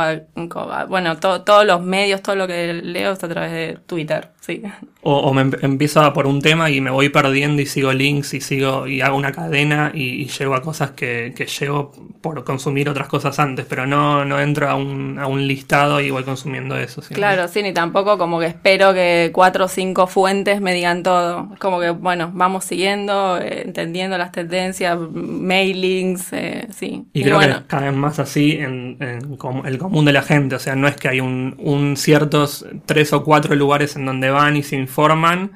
bueno, 0.87 1.17
todos 1.17 1.65
los 1.65 1.81
medios, 1.81 2.21
todo 2.21 2.37
lo 2.37 2.47
que 2.47 2.73
leo 2.73 3.11
está 3.11 3.25
a 3.25 3.29
través 3.29 3.51
de 3.51 3.77
Twitter, 3.85 4.29
sí. 4.41 4.62
O, 5.02 5.34
me 5.34 5.49
empiezo 5.62 6.02
a 6.02 6.13
por 6.13 6.28
un 6.28 6.41
tema 6.41 6.69
y 6.69 6.82
me 6.82 6.91
voy 6.91 7.10
perdiendo 7.10 7.62
y 7.62 7.65
sigo 7.65 7.93
links 7.93 8.34
y 8.34 8.41
sigo 8.41 8.86
y 8.86 9.02
hago 9.02 9.15
una 9.15 9.32
cadena 9.32 9.91
y, 9.93 10.25
llego 10.25 10.56
a 10.56 10.62
cosas 10.62 10.91
que, 10.91 11.34
que, 11.36 11.45
llego 11.45 11.91
por 12.21 12.43
consumir 12.43 12.89
otras 12.89 13.08
cosas 13.08 13.39
antes, 13.39 13.65
pero 13.67 13.86
no, 13.86 14.25
no 14.25 14.39
entro 14.39 14.69
a 14.69 14.75
un, 14.75 15.17
a 15.17 15.28
un 15.28 15.47
listado 15.47 16.02
y 16.02 16.12
voy 16.12 16.23
consumiendo 16.23 16.78
eso. 16.78 17.02
Claro, 17.10 17.47
sí, 17.47 17.63
ni 17.63 17.73
tampoco 17.73 18.17
como 18.17 18.39
que 18.39 18.47
espero 18.47 18.93
que 18.93 19.32
cuatro 19.34 19.65
o 19.65 19.67
cinco 19.67 20.08
fuentes 20.08 20.62
me 20.62 20.73
digan 20.73 21.04
todo. 21.04 21.49
Como 21.60 21.80
que, 21.80 21.91
bueno, 21.91 22.32
vamos 22.34 22.65
siguiendo, 22.65 23.38
eh, 23.39 23.63
entendiendo 23.65 24.17
las 24.17 24.32
tendencias, 24.32 24.97
mailings, 25.12 26.34
eh, 26.34 26.67
sí. 26.71 27.06
Y, 27.13 27.23
creo 27.23 27.39
que 27.39 27.56
cada 27.67 27.86
vez 27.86 27.93
más 27.93 28.19
así 28.19 28.54
en, 28.54 28.97
en, 28.99 29.38
el 29.65 29.78
común 29.78 30.06
de 30.06 30.13
la 30.13 30.21
gente, 30.21 30.56
o 30.56 30.60
sea, 30.60 30.75
no 30.75 30.88
es 30.88 30.95
que 30.95 31.08
hay 31.08 31.21
un, 31.21 31.56
un 31.58 31.95
ciertos 31.95 32.65
tres 32.86 33.13
o 33.13 33.23
cuatro 33.23 33.56
lugares 33.56 33.95
en 33.95 34.06
donde 34.06 34.28
van 34.31 34.57
y 34.57 34.63
se 34.63 34.75
informan, 34.75 35.51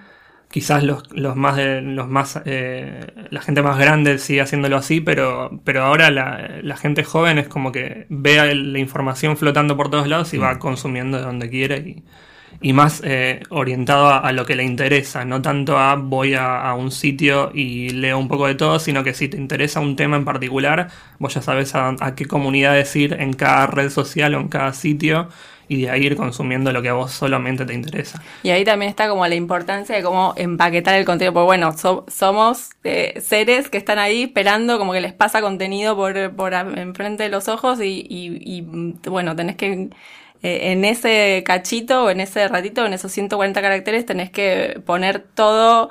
quizás 0.53 0.83
los, 0.83 1.11
los 1.11 1.35
más 1.35 1.55
de, 1.55 1.81
los 1.81 2.07
más 2.07 2.39
eh, 2.45 3.07
la 3.31 3.41
gente 3.41 3.63
más 3.63 3.79
grande 3.79 4.19
sigue 4.19 4.39
haciéndolo 4.41 4.77
así 4.77 5.01
pero 5.01 5.49
pero 5.63 5.81
ahora 5.81 6.11
la, 6.11 6.59
la 6.61 6.77
gente 6.77 7.03
joven 7.03 7.39
es 7.39 7.47
como 7.47 7.71
que 7.71 8.05
ve 8.09 8.53
la 8.53 8.77
información 8.77 9.35
flotando 9.35 9.75
por 9.75 9.89
todos 9.89 10.07
lados 10.07 10.31
y 10.35 10.37
va 10.37 10.59
consumiendo 10.59 11.17
de 11.17 11.23
donde 11.23 11.49
quiere 11.49 11.77
y, 11.79 12.03
y 12.61 12.71
más 12.71 13.01
eh, 13.03 13.41
orientado 13.49 14.05
a, 14.05 14.19
a 14.19 14.31
lo 14.31 14.45
que 14.45 14.55
le 14.55 14.63
interesa 14.63 15.25
no 15.25 15.41
tanto 15.41 15.79
a 15.79 15.95
voy 15.95 16.35
a, 16.35 16.61
a 16.61 16.75
un 16.75 16.91
sitio 16.91 17.49
y 17.51 17.89
leo 17.89 18.19
un 18.19 18.27
poco 18.27 18.45
de 18.45 18.53
todo 18.53 18.77
sino 18.77 19.03
que 19.03 19.15
si 19.15 19.29
te 19.29 19.37
interesa 19.37 19.79
un 19.79 19.95
tema 19.95 20.17
en 20.17 20.25
particular 20.25 20.89
vos 21.17 21.33
ya 21.33 21.41
sabes 21.41 21.73
a, 21.73 21.95
a 21.99 22.13
qué 22.13 22.25
comunidades 22.27 22.95
ir 22.95 23.13
en 23.13 23.33
cada 23.33 23.65
red 23.65 23.89
social 23.89 24.35
o 24.35 24.39
en 24.39 24.49
cada 24.49 24.73
sitio 24.73 25.29
y 25.67 25.83
de 25.83 25.89
ahí 25.91 26.05
ir 26.05 26.15
consumiendo 26.15 26.71
lo 26.71 26.81
que 26.81 26.89
a 26.89 26.93
vos 26.93 27.11
solamente 27.11 27.65
te 27.65 27.73
interesa. 27.73 28.21
Y 28.43 28.49
ahí 28.49 28.63
también 28.65 28.89
está 28.89 29.07
como 29.09 29.25
la 29.27 29.35
importancia 29.35 29.95
de 29.95 30.03
cómo 30.03 30.33
empaquetar 30.37 30.95
el 30.95 31.05
contenido, 31.05 31.33
porque 31.33 31.45
bueno, 31.45 31.77
so- 31.77 32.05
somos 32.07 32.69
eh, 32.83 33.21
seres 33.21 33.69
que 33.69 33.77
están 33.77 33.99
ahí 33.99 34.23
esperando 34.23 34.77
como 34.77 34.93
que 34.93 35.01
les 35.01 35.13
pasa 35.13 35.41
contenido 35.41 35.95
por, 35.95 36.35
por 36.35 36.53
enfrente 36.53 37.23
de 37.23 37.29
los 37.29 37.47
ojos 37.47 37.79
y, 37.81 38.05
y- 38.09 38.37
y, 38.59 38.61
bueno, 39.09 39.35
tenés 39.35 39.55
que 39.55 39.89
eh, 40.41 40.71
en 40.71 40.85
ese 40.85 41.43
cachito 41.45 42.03
o 42.05 42.09
en 42.09 42.19
ese 42.19 42.47
ratito, 42.47 42.85
en 42.85 42.93
esos 42.93 43.11
140 43.11 43.61
caracteres, 43.61 44.05
tenés 44.05 44.29
que 44.31 44.81
poner 44.85 45.19
todo 45.33 45.89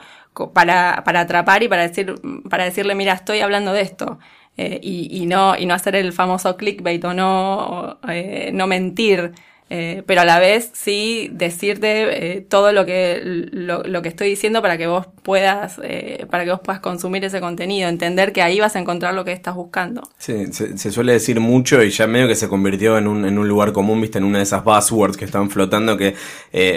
para, 0.54 1.02
para 1.04 1.20
atrapar 1.20 1.62
y 1.62 1.68
para 1.68 1.82
decir, 1.88 2.14
para 2.48 2.64
decirle, 2.64 2.94
mira, 2.94 3.12
estoy 3.14 3.40
hablando 3.40 3.72
de 3.72 3.82
esto. 3.82 4.18
Eh, 4.58 4.80
y, 4.82 5.24
no, 5.26 5.56
y 5.56 5.64
no 5.64 5.72
hacer 5.74 5.96
el 5.96 6.12
famoso 6.12 6.56
clickbait 6.58 7.02
o 7.04 7.14
no, 7.14 7.98
eh, 8.08 8.50
no 8.52 8.66
mentir. 8.66 9.32
Eh, 9.74 10.02
pero 10.04 10.20
a 10.20 10.26
la 10.26 10.38
vez 10.38 10.68
sí 10.74 11.30
decirte 11.32 12.36
eh, 12.36 12.40
todo 12.42 12.72
lo 12.72 12.84
que 12.84 13.22
lo, 13.24 14.02
que 14.02 14.08
estoy 14.10 14.28
diciendo 14.28 14.60
para 14.60 14.76
que 14.76 14.86
vos 14.86 15.06
puedas 15.22 15.80
eh, 15.82 16.26
para 16.30 16.44
que 16.44 16.50
vos 16.50 16.60
puedas 16.62 16.82
consumir 16.82 17.24
ese 17.24 17.40
contenido 17.40 17.88
entender 17.88 18.34
que 18.34 18.42
ahí 18.42 18.60
vas 18.60 18.76
a 18.76 18.80
encontrar 18.80 19.14
lo 19.14 19.24
que 19.24 19.32
estás 19.32 19.54
buscando 19.54 20.02
Sí, 20.18 20.52
se, 20.52 20.90
suele 20.90 21.14
decir 21.14 21.40
mucho 21.40 21.82
y 21.82 21.88
ya 21.88 22.06
medio 22.06 22.28
que 22.28 22.34
se 22.34 22.48
convirtió 22.48 22.98
en 22.98 23.08
un, 23.08 23.24
en 23.24 23.38
un 23.38 23.48
lugar 23.48 23.72
común, 23.72 23.98
viste, 24.02 24.18
en 24.18 24.24
una 24.24 24.38
de 24.38 24.44
esas 24.44 24.62
buzzwords 24.62 25.16
que 25.16 25.24
están 25.24 25.48
flotando, 25.48 25.96
que 25.96 26.14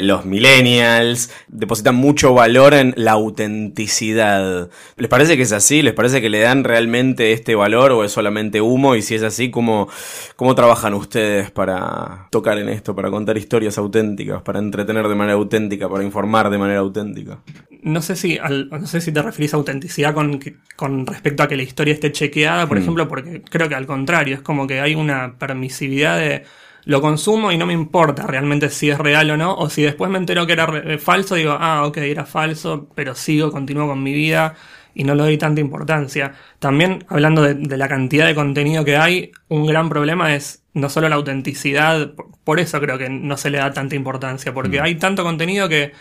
los 0.01 0.25
millennials 0.25 1.31
depositan 1.49 1.95
mucho 1.95 2.33
valor 2.33 2.73
en 2.73 2.93
la 2.95 3.11
autenticidad. 3.11 4.69
¿Les 4.95 5.09
parece 5.09 5.35
que 5.35 5.43
es 5.43 5.51
así? 5.51 5.81
¿Les 5.81 5.93
parece 5.93 6.21
que 6.21 6.29
le 6.29 6.39
dan 6.39 6.63
realmente 6.63 7.33
este 7.33 7.55
valor 7.55 7.91
o 7.91 8.03
es 8.03 8.11
solamente 8.11 8.61
humo? 8.61 8.95
Y 8.95 9.01
si 9.01 9.15
es 9.15 9.23
así, 9.23 9.51
¿cómo, 9.51 9.89
cómo 10.35 10.55
trabajan 10.55 10.93
ustedes 10.93 11.51
para 11.51 12.27
tocar 12.31 12.57
en 12.57 12.69
esto, 12.69 12.84
para 12.93 13.09
contar 13.09 13.37
historias 13.37 13.77
auténticas, 13.77 14.41
para 14.41 14.59
entretener 14.59 15.07
de 15.07 15.15
manera 15.15 15.35
auténtica, 15.37 15.87
para 15.89 16.03
informar 16.03 16.49
de 16.49 16.57
manera 16.57 16.79
auténtica? 16.81 17.39
No 17.83 18.01
sé 18.01 18.15
si 18.15 18.37
al- 18.37 18.69
no 18.69 18.85
sé 18.87 18.99
si 18.99 19.11
te 19.11 19.21
referís 19.21 19.53
a 19.53 19.57
autenticidad 19.57 20.13
con, 20.13 21.05
respecto 21.05 21.43
a 21.43 21.47
que 21.47 21.55
la 21.55 21.63
historia 21.63 21.93
esté 21.93 22.11
chequeada, 22.11 22.67
por 22.67 22.77
ejemplo, 22.77 23.07
porque 23.07 23.41
creo 23.43 23.69
que 23.69 23.75
al 23.75 23.85
contrario, 23.87 24.35
es 24.35 24.41
como 24.41 24.67
que 24.67 24.79
hay 24.81 24.95
una 24.95 25.37
permisividad 25.37 26.17
de 26.17 26.43
lo 26.85 27.01
consumo 27.01 27.51
y 27.51 27.57
no 27.57 27.65
me 27.65 27.73
importa 27.73 28.27
realmente 28.27 28.69
si 28.69 28.89
es 28.89 28.97
real 28.97 29.29
o 29.31 29.37
no, 29.37 29.55
o 29.55 29.69
si 29.69 29.81
después 29.83 30.09
me 30.11 30.17
entero 30.17 30.45
que 30.45 30.53
era 30.53 30.65
eh, 30.83 30.97
falso, 30.97 31.35
digo, 31.35 31.55
ah, 31.59 31.85
ok, 31.85 31.97
era 31.97 32.25
falso, 32.25 32.89
pero 32.95 33.15
sigo, 33.15 33.51
continúo 33.51 33.87
con 33.87 34.03
mi 34.03 34.13
vida 34.13 34.55
y 34.93 35.03
no 35.03 35.15
le 35.15 35.23
doy 35.23 35.37
tanta 35.37 35.61
importancia. 35.61 36.33
También, 36.59 37.03
hablando 37.09 37.41
de, 37.41 37.55
de 37.55 37.77
la 37.77 37.87
cantidad 37.87 38.27
de 38.27 38.35
contenido 38.35 38.85
que 38.85 38.97
hay, 38.97 39.31
un 39.49 39.65
gran 39.65 39.89
problema 39.89 40.35
es 40.35 40.63
no 40.73 40.89
solo 40.89 41.09
la 41.09 41.15
autenticidad, 41.15 42.13
por, 42.45 42.61
eso 42.61 42.79
creo 42.79 42.97
que 42.97 43.09
no 43.09 43.37
se 43.37 43.49
le 43.49 43.57
da 43.59 43.73
tanta 43.73 43.95
importancia, 43.95 44.53
porque 44.53 44.79
hay 44.79 44.95
tanto 44.95 45.23
contenido 45.25 45.67
que 45.69 45.91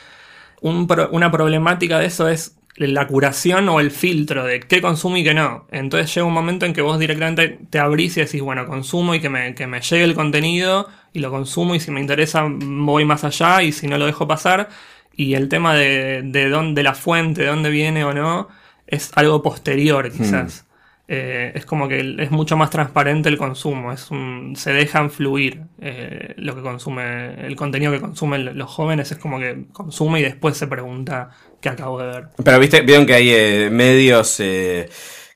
un 0.60 0.86
pro- 0.86 1.08
una 1.12 1.30
problemática 1.30 1.98
de 1.98 2.06
eso 2.06 2.28
es 2.28 2.56
la 2.76 3.06
curación 3.06 3.68
o 3.68 3.78
el 3.80 3.90
filtro 3.92 4.44
de 4.44 4.60
qué 4.60 4.80
consumo 4.82 5.16
y 5.16 5.24
qué 5.24 5.34
no. 5.34 5.66
Entonces 5.70 6.12
llega 6.14 6.26
un 6.26 6.34
momento 6.34 6.66
en 6.66 6.72
que 6.72 6.82
vos 6.82 6.98
directamente 6.98 7.58
te 7.70 7.78
abrís 7.78 8.16
y 8.16 8.20
decís, 8.20 8.40
bueno, 8.42 8.66
consumo 8.66 9.14
y 9.14 9.20
que 9.20 9.28
me, 9.28 9.54
que 9.54 9.66
me 9.68 9.80
llegue 9.80 10.04
el 10.04 10.14
contenido 10.14 10.88
y 11.12 11.20
lo 11.20 11.30
consumo 11.30 11.74
y 11.76 11.80
si 11.80 11.90
me 11.92 12.00
interesa 12.00 12.44
voy 12.48 13.04
más 13.04 13.22
allá 13.24 13.62
y 13.62 13.72
si 13.72 13.86
no 13.86 13.98
lo 13.98 14.06
dejo 14.06 14.26
pasar. 14.26 14.68
Y 15.16 15.34
el 15.34 15.48
tema 15.48 15.74
de, 15.74 16.22
de 16.24 16.48
dónde 16.48 16.82
la 16.82 16.94
fuente, 16.94 17.42
de 17.42 17.48
dónde 17.48 17.70
viene 17.70 18.04
o 18.04 18.12
no, 18.12 18.48
es 18.88 19.12
algo 19.14 19.42
posterior 19.42 20.10
quizás. 20.12 20.63
Eh, 21.06 21.52
es 21.54 21.66
como 21.66 21.86
que 21.86 22.16
es 22.18 22.30
mucho 22.30 22.56
más 22.56 22.70
transparente 22.70 23.28
el 23.28 23.36
consumo, 23.36 23.92
es 23.92 24.10
un- 24.10 24.56
se 24.56 24.72
dejan 24.72 25.10
fluir 25.10 25.60
eh, 25.80 26.32
lo 26.38 26.54
que 26.56 26.62
consume, 26.62 27.46
el 27.46 27.56
contenido 27.56 27.92
que 27.92 28.00
consumen 28.00 28.56
los 28.56 28.70
jóvenes 28.70 29.12
es 29.12 29.18
como 29.18 29.38
que 29.38 29.64
consume 29.72 30.20
y 30.20 30.22
después 30.22 30.56
se 30.56 30.66
pregunta 30.66 31.28
qué 31.60 31.68
acabo 31.68 32.00
de 32.00 32.06
ver. 32.06 32.24
Pero 32.42 32.58
viste, 32.58 32.80
vieron 32.80 33.04
que 33.04 33.14
hay 33.14 33.28
eh, 33.30 33.68
medios 33.70 34.40
eh, 34.40 34.88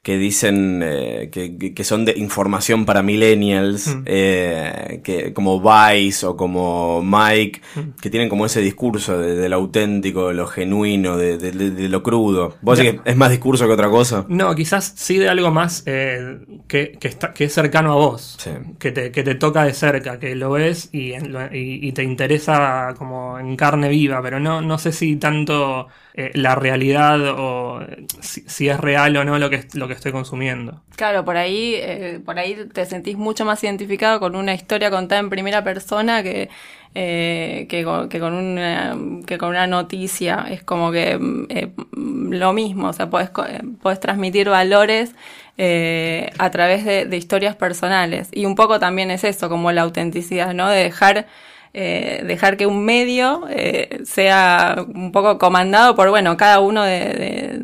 que 0.09 0.17
dicen 0.17 0.81
eh, 0.83 1.29
que, 1.31 1.75
que- 1.75 1.85
son 1.85 2.07
de 2.07 2.15
información 2.17 2.87
para 2.87 3.03
millennials, 3.03 3.89
Mm. 3.95 4.03
eh, 4.07 5.01
que, 5.05 5.35
como 5.35 5.61
Vice 5.61 6.25
o 6.25 6.35
como 6.35 7.03
Mike, 7.03 7.61
que 8.01 8.09
tienen 8.09 8.31
como 8.31 8.47
ese 8.47 8.63
discurso 8.63 9.19
de, 9.19 9.35
de 9.37 9.49
lo 9.51 9.57
auténtico, 9.57 10.29
de 10.29 10.35
lo 10.35 10.47
genuino, 10.47 11.19
de, 11.19 11.37
de- 11.37 11.53
de- 11.53 11.71
de 11.73 11.89
lo 11.91 12.03
crudo. 12.03 12.57
¿Vos 12.63 12.79
decís 12.79 13.03
que 13.03 13.11
es 13.11 13.17
más 13.19 13.31
discurso 13.31 13.67
que 13.67 13.73
otra 13.75 13.91
cosa? 13.91 14.25
No, 14.31 14.55
quizás 14.55 14.95
sí 14.97 15.19
de 15.19 15.29
algo 15.29 15.51
más 15.51 15.83
eh, 15.85 16.39
que, 16.69 16.93
que, 16.99 17.09
está, 17.09 17.35
que 17.35 17.45
es 17.45 17.53
cercano 17.53 17.93
a 17.93 17.97
vos, 17.97 18.37
Sí. 18.39 18.51
que, 18.79 18.93
te, 18.93 19.13
que 19.13 19.23
te 19.23 19.35
toca 19.35 19.65
de 19.65 19.75
cerca, 19.75 20.19
que 20.19 20.35
lo 20.35 20.53
ves 20.53 20.89
y, 20.91 21.13
y, 21.13 21.87
y 21.87 21.93
te 21.93 22.03
interesa 22.03 22.95
como 22.97 23.39
en 23.39 23.57
carne 23.57 23.91
viva, 23.91 24.23
pero 24.23 24.41
no, 24.41 24.63
no 24.63 24.79
sé 24.79 24.91
si 24.93 25.17
tanto 25.17 25.89
eh, 26.21 26.33
la 26.35 26.57
realidad 26.57 27.21
o 27.39 27.81
eh, 27.81 28.05
si, 28.21 28.69
es 28.69 28.81
real 28.81 29.17
o 29.17 29.25
no 29.25 29.39
lo 29.39 29.51
que, 29.51 29.69
lo 29.75 29.87
que 29.87 29.95
estoy 29.95 30.11
consumiendo. 30.11 30.83
claro 30.97 31.25
por 31.25 31.37
ahí 31.37 31.75
eh, 31.77 32.21
por 32.25 32.41
ahí 32.41 32.57
te 32.73 32.87
sentís 32.87 33.17
mucho 33.17 33.45
más 33.45 33.63
identificado 33.63 34.19
con 34.19 34.35
una 34.35 34.53
historia 34.53 34.91
contada 34.91 35.21
en 35.21 35.31
primera 35.31 35.63
persona 35.63 36.25
que 36.25 36.51
eh, 36.97 37.69
que, 37.69 37.87
que 38.11 38.19
con 38.19 38.35
una 38.35 38.97
que 39.27 39.39
con 39.39 39.51
una 39.51 39.69
noticia. 39.69 40.47
Es 40.51 40.65
como 40.65 40.91
que 40.91 41.21
eh, 41.51 41.71
lo 41.93 42.53
mismo 42.53 42.89
o 42.89 42.93
sea 42.93 43.09
podés, 43.09 43.31
podés 43.31 44.01
transmitir 44.01 44.49
valores 44.49 45.15
a 45.61 46.51
través 46.51 46.85
de, 46.85 47.05
de 47.05 47.17
historias 47.17 47.55
personales. 47.55 48.29
Y 48.33 48.45
un 48.45 48.57
poco 48.57 48.81
también 48.81 49.13
es 49.13 49.23
eso 49.23 49.49
como 49.49 49.71
la 49.71 49.83
autenticidad 49.83 50.53
no 50.53 50.69
de 50.69 50.83
dejar 50.83 51.27
eh, 51.75 52.23
dejar 52.27 52.57
que 52.57 52.67
un 52.67 52.85
medio 52.85 53.45
eh, 53.51 54.01
sea 54.05 54.85
un 54.95 55.13
poco 55.13 55.39
comandado 55.39 55.95
por, 55.95 56.09
bueno, 56.11 56.37
cada 56.37 56.61
uno 56.61 56.83
de, 56.83 57.61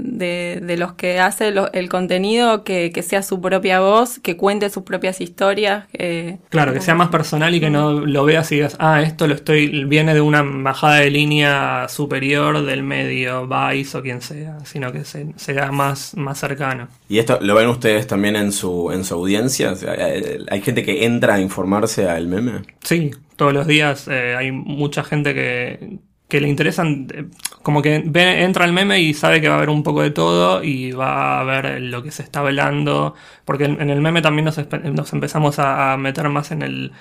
los 0.78 0.92
que 0.94 1.20
hace 1.20 1.52
el 1.72 1.88
contenido, 1.88 2.64
que, 2.64 2.92
sea 3.02 3.22
su 3.22 3.40
propia 3.40 3.80
voz, 3.80 4.18
que 4.18 4.36
cuente 4.36 4.70
sus 4.70 4.82
propias 4.82 5.20
historias. 5.20 5.86
eh, 5.92 6.38
Claro, 6.50 6.72
que 6.72 6.80
sea 6.80 6.94
más 6.94 7.08
personal 7.08 7.54
y 7.54 7.60
que 7.60 7.70
no 7.70 7.92
lo 7.92 8.24
veas 8.24 8.50
y 8.52 8.56
digas, 8.56 8.76
ah, 8.78 9.02
esto 9.02 9.26
lo 9.26 9.34
estoy, 9.34 9.84
viene 9.84 10.14
de 10.14 10.20
una 10.20 10.42
bajada 10.42 10.96
de 10.96 11.10
línea 11.10 11.86
superior 11.88 12.64
del 12.64 12.82
medio, 12.82 13.46
Vice 13.48 13.96
o 13.98 14.02
quien 14.02 14.20
sea, 14.20 14.58
sino 14.64 14.92
que 14.92 15.04
se- 15.04 15.32
sea 15.36 15.70
más, 15.72 16.16
más 16.16 16.38
cercano. 16.38 16.88
¿Y 17.08 17.18
esto 17.18 17.38
lo 17.40 17.54
ven 17.54 17.68
ustedes 17.68 18.06
también 18.06 18.34
en 18.36 18.52
su, 18.52 18.90
en 18.90 19.04
su 19.04 19.14
audiencia? 19.14 19.72
O 19.72 19.76
sea, 19.76 19.92
¿Hay 19.92 20.62
gente 20.62 20.82
que 20.82 21.04
entra 21.04 21.34
a 21.34 21.40
informarse 21.40 22.08
al 22.08 22.26
meme? 22.26 22.62
Sí, 22.82 23.10
todos 23.36 23.52
los 23.52 23.66
días 23.66 24.08
eh, 24.08 24.34
hay 24.36 24.52
mucha 24.52 25.04
gente 25.04 25.34
que, 25.34 25.98
que 26.28 26.40
le 26.40 26.48
interesan, 26.48 27.06
eh, 27.12 27.26
como 27.62 27.82
que 27.82 28.02
ve, 28.04 28.42
entra 28.42 28.64
al 28.64 28.72
meme 28.72 29.00
y 29.00 29.12
sabe 29.12 29.40
que 29.40 29.48
va 29.48 29.54
a 29.54 29.58
haber 29.58 29.70
un 29.70 29.82
poco 29.82 30.02
de 30.02 30.10
todo 30.10 30.64
y 30.64 30.92
va 30.92 31.40
a 31.40 31.44
ver 31.44 31.80
lo 31.82 32.02
que 32.02 32.10
se 32.10 32.22
está 32.22 32.40
hablando, 32.40 33.14
porque 33.44 33.64
en 33.64 33.80
en 33.80 33.90
el 33.90 34.00
meme 34.00 34.22
también 34.22 34.46
nos, 34.46 35.12
empezamos 35.12 35.58
a, 35.58 35.92
a 35.92 35.96
meter 35.96 36.28
más 36.30 36.50
en 36.52 36.62
el 36.62 36.92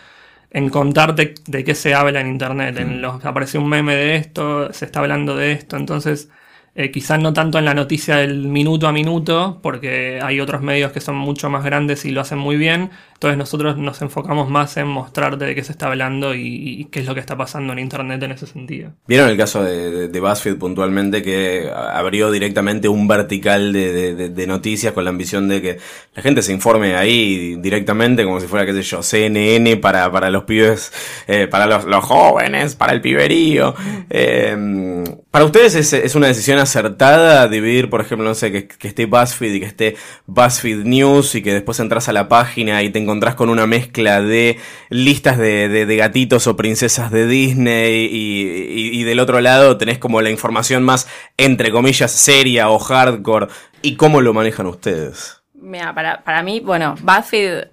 en 0.51 0.69
contarte 0.69 1.33
de 1.47 1.63
qué 1.63 1.75
se 1.75 1.95
habla 1.95 2.21
en 2.21 2.27
internet, 2.27 2.77
en 2.77 3.01
los, 3.01 3.25
apareció 3.25 3.59
un 3.59 3.69
meme 3.69 3.95
de 3.95 4.15
esto, 4.17 4.71
se 4.71 4.85
está 4.85 4.99
hablando 4.99 5.35
de 5.35 5.51
esto, 5.53 5.77
entonces 5.77 6.29
eh, 6.75 6.89
quizás 6.91 7.19
no 7.19 7.33
tanto 7.33 7.59
en 7.59 7.65
la 7.65 7.73
noticia 7.73 8.17
del 8.17 8.47
minuto 8.47 8.87
a 8.87 8.91
minuto, 8.91 9.59
porque 9.61 10.19
hay 10.21 10.39
otros 10.39 10.61
medios 10.61 10.91
que 10.91 11.01
son 11.01 11.15
mucho 11.15 11.49
más 11.49 11.63
grandes 11.63 12.05
y 12.05 12.11
lo 12.11 12.21
hacen 12.21 12.39
muy 12.39 12.55
bien. 12.57 12.89
Entonces 13.13 13.37
nosotros 13.37 13.77
nos 13.77 14.01
enfocamos 14.01 14.49
más 14.49 14.75
en 14.75 14.87
mostrarte 14.87 15.45
de 15.45 15.55
qué 15.55 15.63
se 15.63 15.71
está 15.71 15.87
hablando 15.87 16.35
y, 16.35 16.41
y 16.81 16.85
qué 16.85 16.99
es 16.99 17.05
lo 17.05 17.13
que 17.13 17.21
está 17.21 17.37
pasando 17.37 17.71
en 17.71 17.79
Internet 17.79 18.21
en 18.23 18.31
ese 18.33 18.47
sentido. 18.47 18.91
¿Vieron 19.07 19.29
el 19.29 19.37
caso 19.37 19.63
de, 19.63 19.91
de, 19.91 20.07
de 20.09 20.19
BuzzFeed 20.19 20.57
puntualmente 20.57 21.21
que 21.21 21.69
abrió 21.73 22.31
directamente 22.31 22.89
un 22.89 23.07
vertical 23.07 23.71
de, 23.71 24.29
de- 24.29 24.43
noticias 24.47 24.91
con 24.91 25.05
la 25.05 25.09
ambición 25.09 25.47
de 25.47 25.61
que 25.61 25.77
la 26.15 26.21
gente 26.21 26.41
se 26.41 26.51
informe 26.51 26.95
ahí 26.97 27.55
directamente 27.61 28.25
como 28.25 28.41
si 28.41 28.47
fuera, 28.47 28.65
qué 28.65 28.73
sé 28.73 28.81
yo, 28.81 29.01
CNN 29.01 29.77
para, 29.77 30.11
para 30.11 30.29
los 30.29 30.43
pibes, 30.43 30.91
eh, 31.27 31.47
para 31.47 31.65
los, 31.65 31.85
los 31.85 32.03
jóvenes, 32.03 32.75
para 32.75 32.91
el 32.91 32.99
piberío? 32.99 33.73
Eh, 34.09 35.03
¿Para 35.31 35.45
ustedes 35.45 35.75
es, 35.75 35.93
es 35.93 36.13
una 36.15 36.27
decisión 36.27 36.59
acertada 36.63 37.47
dividir, 37.47 37.89
por 37.89 38.01
ejemplo, 38.01 38.27
no 38.27 38.35
sé, 38.35 38.51
que, 38.51 38.87
esté 38.87 39.05
BuzzFeed 39.05 39.53
y 39.53 39.59
que 39.59 39.65
esté 39.65 39.95
BuzzFeed 40.25 40.83
News 40.83 41.35
y 41.35 41.41
que 41.41 41.53
después 41.53 41.79
entras 41.79 42.09
a 42.09 42.13
la 42.13 42.27
página 42.27 42.81
y 42.83 42.89
te 42.89 42.99
encontrás 42.99 43.35
con 43.35 43.49
una 43.49 43.67
mezcla 43.67 44.21
de 44.21 44.57
listas 44.89 45.37
de, 45.37 45.69
de, 45.69 45.95
gatitos 45.95 46.47
o 46.47 46.55
princesas 46.55 47.11
de 47.11 47.27
Disney 47.27 48.09
y, 48.11 49.03
del 49.03 49.19
otro 49.19 49.41
lado 49.41 49.77
tenés 49.77 49.97
como 49.97 50.21
la 50.21 50.29
información 50.29 50.83
más, 50.83 51.07
entre 51.37 51.71
comillas, 51.71 52.11
seria 52.11 52.69
o 52.69 52.79
hardcore. 52.79 53.47
¿Y 53.81 53.95
cómo 53.95 54.21
lo 54.21 54.33
manejan 54.33 54.65
ustedes? 54.65 55.43
Mira, 55.53 55.93
para, 55.93 56.23
para 56.23 56.43
mí, 56.43 56.59
bueno, 56.59 56.95
BuzzFeed, 57.01 57.65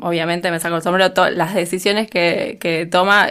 obviamente 0.00 0.50
me 0.50 0.60
saco 0.60 0.76
el 0.76 0.82
sombrero, 0.82 1.12
las 1.30 1.54
decisiones 1.54 2.10
que, 2.10 2.58
que 2.60 2.86
toma, 2.86 3.30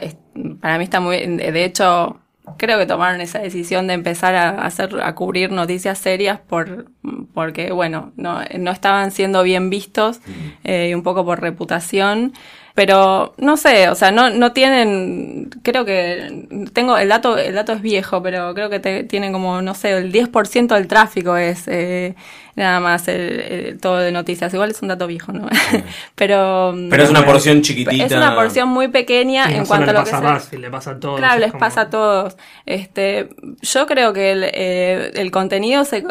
para 0.61 0.77
mí 0.77 0.83
está 0.83 0.99
muy, 0.99 1.17
de 1.17 1.65
hecho, 1.65 2.19
creo 2.57 2.77
que 2.79 2.85
tomaron 2.85 3.21
esa 3.21 3.39
decisión 3.39 3.87
de 3.87 3.93
empezar 3.93 4.35
a 4.35 4.65
hacer 4.65 4.99
a 5.01 5.15
cubrir 5.15 5.51
noticias 5.51 5.97
serias 5.97 6.39
por 6.39 6.85
porque 7.33 7.71
bueno 7.71 8.11
no, 8.15 8.41
no 8.59 8.71
estaban 8.71 9.11
siendo 9.11 9.43
bien 9.43 9.69
vistos 9.69 10.19
eh, 10.63 10.89
y 10.89 10.93
un 10.93 11.03
poco 11.03 11.25
por 11.25 11.41
reputación. 11.41 12.33
Pero 12.75 13.35
no 13.37 13.55
sé, 13.55 13.87
o 13.89 13.93
sea, 13.93 14.11
no, 14.11 14.31
no 14.31 14.51
tienen, 14.51 15.51
creo 15.61 15.85
que, 15.85 16.47
tengo, 16.73 16.97
el 16.97 17.07
dato, 17.07 17.37
el 17.37 17.53
dato 17.53 17.73
es 17.73 17.83
viejo, 17.83 18.23
pero 18.23 18.51
creo 18.55 18.71
que 18.71 18.79
tienen 18.79 19.31
como, 19.31 19.61
no 19.61 19.75
sé, 19.75 19.91
el 19.91 20.11
10% 20.11 20.73
del 20.73 20.87
tráfico 20.87 21.37
es 21.37 21.67
eh, 21.67 22.15
nada 22.55 22.79
más 22.79 23.07
el, 23.07 23.77
todo 23.79 23.97
de 23.97 24.11
noticias. 24.11 24.51
Igual 24.53 24.71
es 24.71 24.81
un 24.81 24.87
dato 24.87 25.05
viejo, 25.05 25.31
¿no? 25.31 25.47
pero... 26.15 26.73
Pero 26.89 27.03
es 27.03 27.09
una 27.09 27.25
porción 27.25 27.61
chiquitita. 27.61 28.05
Es 28.05 28.11
una 28.11 28.33
porción 28.33 28.69
muy 28.69 28.87
pequeña 28.87 29.51
en 29.51 29.65
cuanto 29.65 29.91
a 29.91 29.93
lo 29.93 30.03
que 30.03 30.11
se... 30.39 30.57
le 30.57 30.69
pasa 30.71 30.91
a 30.91 30.99
todos. 30.99 31.19
Claro, 31.19 31.39
les 31.39 31.53
pasa 31.53 31.81
a 31.81 31.89
todos. 31.89 32.37
Este, 32.65 33.29
yo 33.61 33.85
creo 33.85 34.13
que 34.13 34.31
el, 34.31 34.43
eh, 34.45 35.11
el 35.13 35.29
contenido, 35.29 35.85
se, 35.85 36.03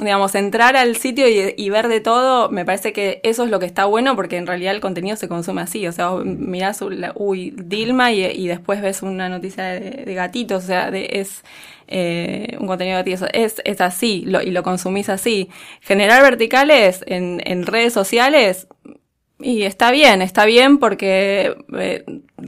digamos, 0.00 0.34
entrar 0.34 0.76
al 0.76 0.96
sitio 0.96 1.28
y, 1.28 1.54
y 1.56 1.70
ver 1.70 1.86
de 1.86 2.00
todo, 2.00 2.50
me 2.50 2.64
parece 2.64 2.92
que 2.92 3.20
eso 3.22 3.44
es 3.44 3.50
lo 3.50 3.60
que 3.60 3.66
está 3.66 3.84
bueno 3.84 4.16
porque 4.16 4.38
en 4.38 4.46
realidad 4.46 4.74
el 4.74 4.80
contenido 4.80 5.16
se 5.16 5.28
consume 5.28 5.62
así, 5.62 5.86
o 5.86 5.92
sea, 5.92 6.00
sea, 6.00 6.24
mirás, 6.24 6.82
uy, 7.14 7.54
Dilma 7.56 8.12
y, 8.12 8.48
después 8.48 8.80
ves 8.80 9.02
una 9.02 9.28
noticia 9.28 9.64
de, 9.64 10.14
gatitos, 10.14 10.64
o 10.64 10.66
sea, 10.66 10.88
es 10.88 11.42
eh, 11.90 12.56
un 12.58 12.66
contenido 12.66 12.96
de 12.96 13.02
gatitos, 13.02 13.28
es, 13.32 13.60
es 13.64 13.80
así 13.80 14.24
y 14.26 14.50
lo 14.50 14.62
consumís 14.62 15.08
así. 15.08 15.50
Generar 15.80 16.22
verticales 16.22 17.04
en, 17.06 17.42
en 17.44 17.66
redes 17.66 17.92
sociales, 17.92 18.68
y 19.42 19.62
está 19.62 19.90
bien, 19.90 20.20
está 20.20 20.44
bien 20.44 20.78
porque 20.78 21.56
eh, 21.78 22.04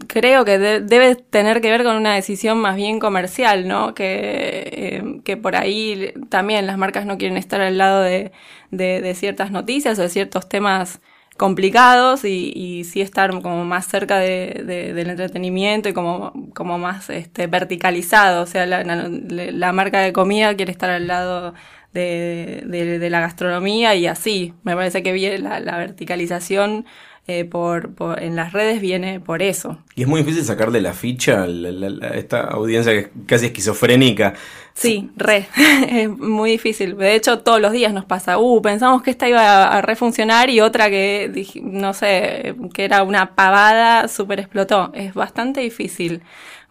creo 0.09 0.45
que 0.45 0.59
debe 0.59 1.15
tener 1.17 1.61
que 1.63 1.71
ver 1.71 1.85
con 1.85 1.97
una 1.97 2.15
decisión 2.15 2.59
más 2.59 2.77
bien 2.77 2.99
comercial, 3.01 3.67
¿no? 3.67 3.95
Que, 3.95 4.69
eh, 4.71 5.21
que 5.25 5.39
por 5.39 5.57
ahí 5.57 6.13
también 6.29 6.67
las 6.67 6.77
marcas 6.77 7.07
no 7.07 7.17
quieren 7.17 7.39
estar 7.39 7.63
al 7.63 7.79
lado 7.79 8.03
de, 8.03 8.33
de, 8.71 9.01
de 9.01 9.15
ciertas 9.15 9.51
noticias 9.51 9.99
o 9.99 10.03
de 10.03 10.09
ciertos 10.11 10.49
temas 10.49 11.01
complicados 11.43 12.25
y, 12.25 12.53
y 12.55 12.85
sí 12.85 13.01
estar 13.01 13.33
como 13.43 13.65
más 13.65 13.89
cerca 13.89 14.21
de, 14.21 14.63
del 14.65 15.11
entretenimiento 15.11 15.89
y 15.89 15.93
como, 15.93 16.33
como 16.55 16.79
más 16.79 17.11
este, 17.11 17.49
verticalizado. 17.49 18.45
O 18.45 18.47
sea, 18.47 18.65
la, 18.65 18.85
la, 18.85 19.73
marca 19.73 19.99
de 20.03 20.13
comida 20.13 20.55
quiere 20.55 20.71
estar 20.71 20.89
al 20.89 21.09
lado 21.09 21.53
de, 21.93 22.63
de, 22.65 23.11
la 23.11 23.19
gastronomía 23.19 23.97
y 23.97 24.07
así. 24.07 24.55
Me 24.63 24.77
parece 24.77 25.03
que 25.03 25.13
viene 25.13 25.39
la, 25.39 25.59
la 25.59 25.79
verticalización 25.79 26.87
eh, 27.29 27.45
por, 27.45 27.93
en 28.19 28.35
las 28.35 28.53
redes 28.53 28.81
viene 28.81 29.21
por 29.21 29.43
eso. 29.43 29.79
Y 29.95 30.03
es 30.03 30.09
muy 30.09 30.23
difícil 30.23 30.45
sacarle 30.45 30.81
la 30.81 30.93
ficha 30.93 31.45
a, 31.45 32.17
esta 32.17 32.41
audiencia 32.41 32.93
que 32.93 32.99
es 32.99 33.09
casi 33.27 33.47
esquizofrénica. 33.47 34.35
Sí, 34.75 35.09
re, 35.17 35.47
es 35.89 36.09
muy 36.09 36.51
difícil. 36.51 36.97
De 36.97 37.15
hecho, 37.15 37.39
todos 37.39 37.61
los 37.61 37.71
días 37.71 37.93
nos 37.93 38.05
pasa, 38.07 38.39
uh, 38.39 38.61
pensamos 38.61 39.03
que 39.03 39.13
esta 39.13 39.29
iba 39.29 39.69
a, 39.69 39.81
refuncionar 39.83 40.51
y 40.51 40.61
otra 40.61 40.91
que, 40.91 41.47
no 41.63 41.95
sé, 41.95 42.57
que 42.75 42.85
era 42.85 43.05
una 43.05 43.37
pavada, 43.37 44.09
súper 44.09 44.41
explotó. 44.41 44.91
Es 44.93 45.15
bastante 45.15 45.61
difícil, 45.61 46.23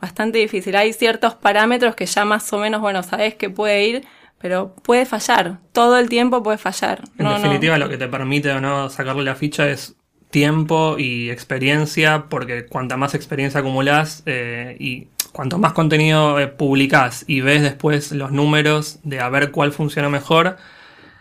bastante 0.02 0.40
difícil. 0.40 0.76
Hay 0.76 0.92
ciertos 0.92 1.34
parámetros 1.34 1.96
que 1.96 2.06
ya 2.06 2.26
más 2.26 2.52
o 2.52 2.58
menos, 2.58 2.82
bueno, 2.82 3.04
sabes 3.04 3.36
que 3.36 3.50
puede 3.50 3.86
ir, 3.86 4.06
pero 4.38 4.76
puede 4.84 5.06
fallar, 5.06 5.60
todo 5.72 5.98
el 5.98 6.10
tiempo 6.10 6.44
puede 6.44 6.58
fallar. 6.58 7.04
En 7.18 7.30
definitiva, 7.30 7.78
lo 7.78 7.88
que 7.88 7.98
te 7.98 8.10
permite 8.10 8.52
o 8.52 8.60
no 8.60 8.90
sacarle 8.90 9.24
la 9.24 9.36
ficha 9.36 9.70
es 9.70 9.96
tiempo 10.32 10.96
y 10.98 11.30
experiencia, 11.30 12.26
porque 12.30 12.66
cuanta 12.66 12.98
más 12.98 13.14
experiencia 13.14 13.60
acumulas 13.60 14.24
eh, 14.26 14.76
y 14.80 15.08
cuanto 15.32 15.58
más 15.58 15.74
contenido 15.74 16.40
eh, 16.40 16.48
publicás 16.48 17.24
y 17.28 17.42
ves 17.42 17.62
después 17.62 18.12
los 18.12 18.32
números 18.32 19.00
de 19.04 19.20
a 19.20 19.30
ver 19.30 19.52
cuál 19.52 19.72
funciona 19.72 20.10
mejor, 20.10 20.58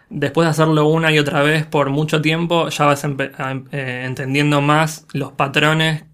después 0.09 0.47
de 0.47 0.51
hacerlo 0.51 0.87
una 0.89 1.13
y 1.13 1.19
otra 1.19 1.43
vez 1.43 1.67
por 1.67 1.91
mucho 1.91 2.23
tiempo, 2.23 2.69
ya 2.69 2.87
vas 2.87 3.05
eh, 3.05 4.03
entendiendo 4.07 4.61
más 4.61 5.07
los 5.13 5.33
patrones 5.33 6.05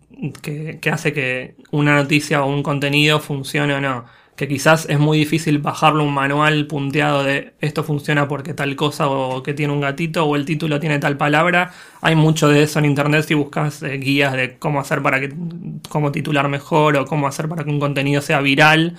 que, 0.42 0.78
que 0.80 0.90
hace 0.90 1.12
que 1.12 1.56
una 1.70 1.94
noticia 1.94 2.42
o 2.42 2.48
un 2.48 2.62
contenido 2.62 3.20
funcione 3.20 3.74
o 3.74 3.80
no 3.80 4.06
que 4.36 4.48
quizás 4.48 4.86
es 4.88 4.98
muy 4.98 5.18
difícil 5.18 5.58
bajarlo 5.58 6.04
un 6.04 6.12
manual 6.12 6.66
punteado 6.66 7.24
de 7.24 7.54
esto 7.60 7.82
funciona 7.82 8.28
porque 8.28 8.52
tal 8.54 8.76
cosa 8.76 9.08
o 9.08 9.42
que 9.42 9.54
tiene 9.54 9.72
un 9.72 9.80
gatito 9.80 10.26
o 10.26 10.36
el 10.36 10.44
título 10.44 10.78
tiene 10.78 10.98
tal 10.98 11.16
palabra. 11.16 11.72
Hay 12.02 12.14
mucho 12.16 12.48
de 12.48 12.62
eso 12.62 12.78
en 12.78 12.84
internet 12.84 13.24
si 13.26 13.34
buscas 13.34 13.82
eh, 13.82 13.96
guías 13.96 14.34
de 14.34 14.58
cómo 14.58 14.78
hacer 14.80 15.02
para 15.02 15.20
que 15.20 15.34
cómo 15.88 16.12
titular 16.12 16.48
mejor 16.48 16.96
o 16.98 17.06
cómo 17.06 17.26
hacer 17.26 17.48
para 17.48 17.64
que 17.64 17.70
un 17.70 17.80
contenido 17.80 18.20
sea 18.20 18.40
viral. 18.40 18.96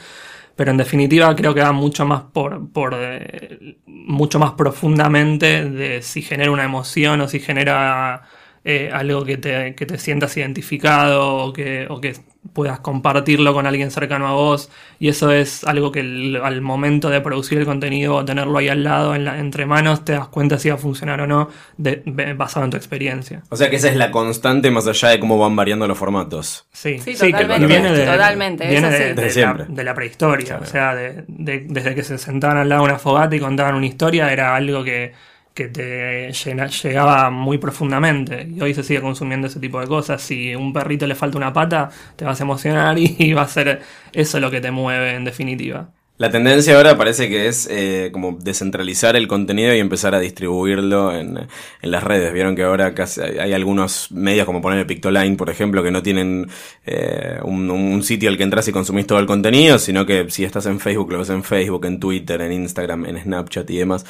Pero 0.55 0.71
en 0.71 0.77
definitiva 0.77 1.35
creo 1.35 1.53
que 1.53 1.61
va 1.61 1.71
mucho 1.71 2.05
más 2.05 2.23
por, 2.33 2.71
por 2.71 2.95
eh, 2.97 3.77
mucho 3.85 4.39
más 4.39 4.53
profundamente 4.53 5.69
de 5.69 6.01
si 6.01 6.23
genera 6.23 6.51
una 6.51 6.63
emoción 6.63 7.21
o 7.21 7.27
si 7.27 7.39
genera 7.39 8.23
eh, 8.69 8.89
algo 8.91 9.23
que 9.23 9.37
te, 9.37 9.75
que 9.75 9.85
te 9.85 9.97
sientas 9.97 10.35
identificado 10.35 11.35
o 11.37 11.53
que, 11.53 11.85
o 11.89 12.01
que 12.01 12.15
puedas 12.53 12.79
compartirlo 12.79 13.53
con 13.53 13.67
alguien 13.67 13.91
cercano 13.91 14.27
a 14.27 14.31
vos 14.31 14.69
y 14.99 15.09
eso 15.09 15.31
es 15.31 15.63
algo 15.63 15.91
que 15.91 15.99
al 16.43 16.61
momento 16.61 17.09
de 17.09 17.21
producir 17.21 17.57
el 17.57 17.65
contenido 17.65 18.15
o 18.15 18.25
tenerlo 18.25 18.57
ahí 18.57 18.69
al 18.69 18.83
lado 18.83 19.15
en 19.15 19.25
la, 19.25 19.39
entre 19.39 19.65
manos 19.65 20.05
te 20.05 20.13
das 20.13 20.27
cuenta 20.27 20.57
si 20.57 20.69
va 20.69 20.75
a 20.75 20.77
funcionar 20.77 21.21
o 21.21 21.27
no 21.27 21.49
de, 21.77 22.01
basado 22.35 22.65
en 22.65 22.71
tu 22.71 22.77
experiencia. 22.77 23.43
O 23.49 23.55
sea 23.55 23.69
que 23.69 23.75
esa 23.75 23.89
es 23.89 23.95
la 23.95 24.11
constante 24.11 24.71
más 24.71 24.87
allá 24.87 25.09
de 25.09 25.19
cómo 25.19 25.37
van 25.37 25.55
variando 25.55 25.87
los 25.87 25.97
formatos. 25.97 26.65
Sí, 26.71 26.99
sí, 26.99 27.15
totalmente, 27.15 27.67
viene 27.67 27.91
de, 27.91 28.05
totalmente, 28.05 28.67
viene 28.67 28.89
de, 28.89 29.83
la, 29.83 29.93
prehistoria, 29.93 30.59
o 30.61 30.65
sea, 30.65 30.95
desde 30.95 31.95
que 31.95 32.03
se 32.03 32.17
sentaban 32.17 32.57
al 32.57 32.69
lado 32.69 32.83
de 32.83 32.89
una 32.89 32.99
fogata 32.99 33.35
y 33.35 33.39
contaban 33.39 33.75
una 33.75 33.85
historia 33.85 34.31
era 34.31 34.55
algo 34.55 34.83
que 34.83 35.13
que 35.57 35.67
te 35.69 36.31
llegaba 36.31 37.31
muy 37.31 37.57
profundamente. 37.57 38.47
Y 38.55 38.61
hoy 38.61 38.75
se 38.75 38.83
sigue 38.83 39.01
consumiendo 39.01 39.47
ese 39.47 39.59
tipo 39.59 39.79
de 39.79 39.87
cosas. 39.87 40.21
Si 40.21 40.53
a 40.53 40.57
un 40.59 40.71
perrito 40.71 41.07
le 41.07 41.15
falta 41.15 41.35
una 41.37 41.51
pata, 41.51 41.89
te 42.15 42.25
vas 42.25 42.39
a 42.39 42.43
emocionar 42.43 42.97
y 42.99 43.33
va 43.33 43.41
a 43.41 43.47
ser 43.47 43.81
eso 44.13 44.39
lo 44.39 44.51
que 44.51 44.61
te 44.61 44.69
mueve 44.69 45.15
en 45.15 45.25
definitiva. 45.25 45.89
La 46.19 46.31
tendencia 46.31 46.75
ahora 46.75 46.97
parece 46.97 47.29
que 47.29 47.47
es 47.47 47.67
eh, 47.69 48.09
como 48.11 48.39
descentralizar 48.41 49.15
el 49.15 49.27
contenido 49.27 49.75
y 49.75 49.79
empezar 49.79 50.15
a 50.15 50.19
distribuirlo 50.19 51.15
en, 51.15 51.37
en 51.37 51.91
las 51.91 52.03
redes. 52.03 52.33
Vieron 52.33 52.55
que 52.55 52.63
ahora 52.63 52.95
casi 52.95 53.21
hay 53.21 53.53
algunos 53.53 54.11
medios 54.11 54.47
como 54.47 54.59
poner 54.59 54.79
el 54.79 54.87
Pictoline, 54.87 55.37
por 55.37 55.51
ejemplo, 55.51 55.83
que 55.83 55.91
no 55.91 56.01
tienen 56.01 56.49
eh, 56.87 57.37
un, 57.43 57.69
un, 57.69 58.01
sitio 58.01 58.29
al 58.29 58.37
que 58.37 58.43
entras 58.43 58.67
y 58.67 58.71
consumís 58.71 59.05
todo 59.05 59.19
el 59.19 59.27
contenido, 59.27 59.77
sino 59.77 60.07
que 60.07 60.25
si 60.29 60.43
estás 60.43 60.65
en 60.65 60.79
Facebook 60.79 61.11
lo 61.11 61.19
ves 61.19 61.29
en 61.29 61.43
Facebook, 61.43 61.85
en 61.85 61.99
Twitter, 61.99 62.41
en 62.41 62.51
Instagram, 62.51 63.05
en 63.05 63.21
Snapchat 63.21 63.69
y 63.69 63.77
demás. 63.77 64.03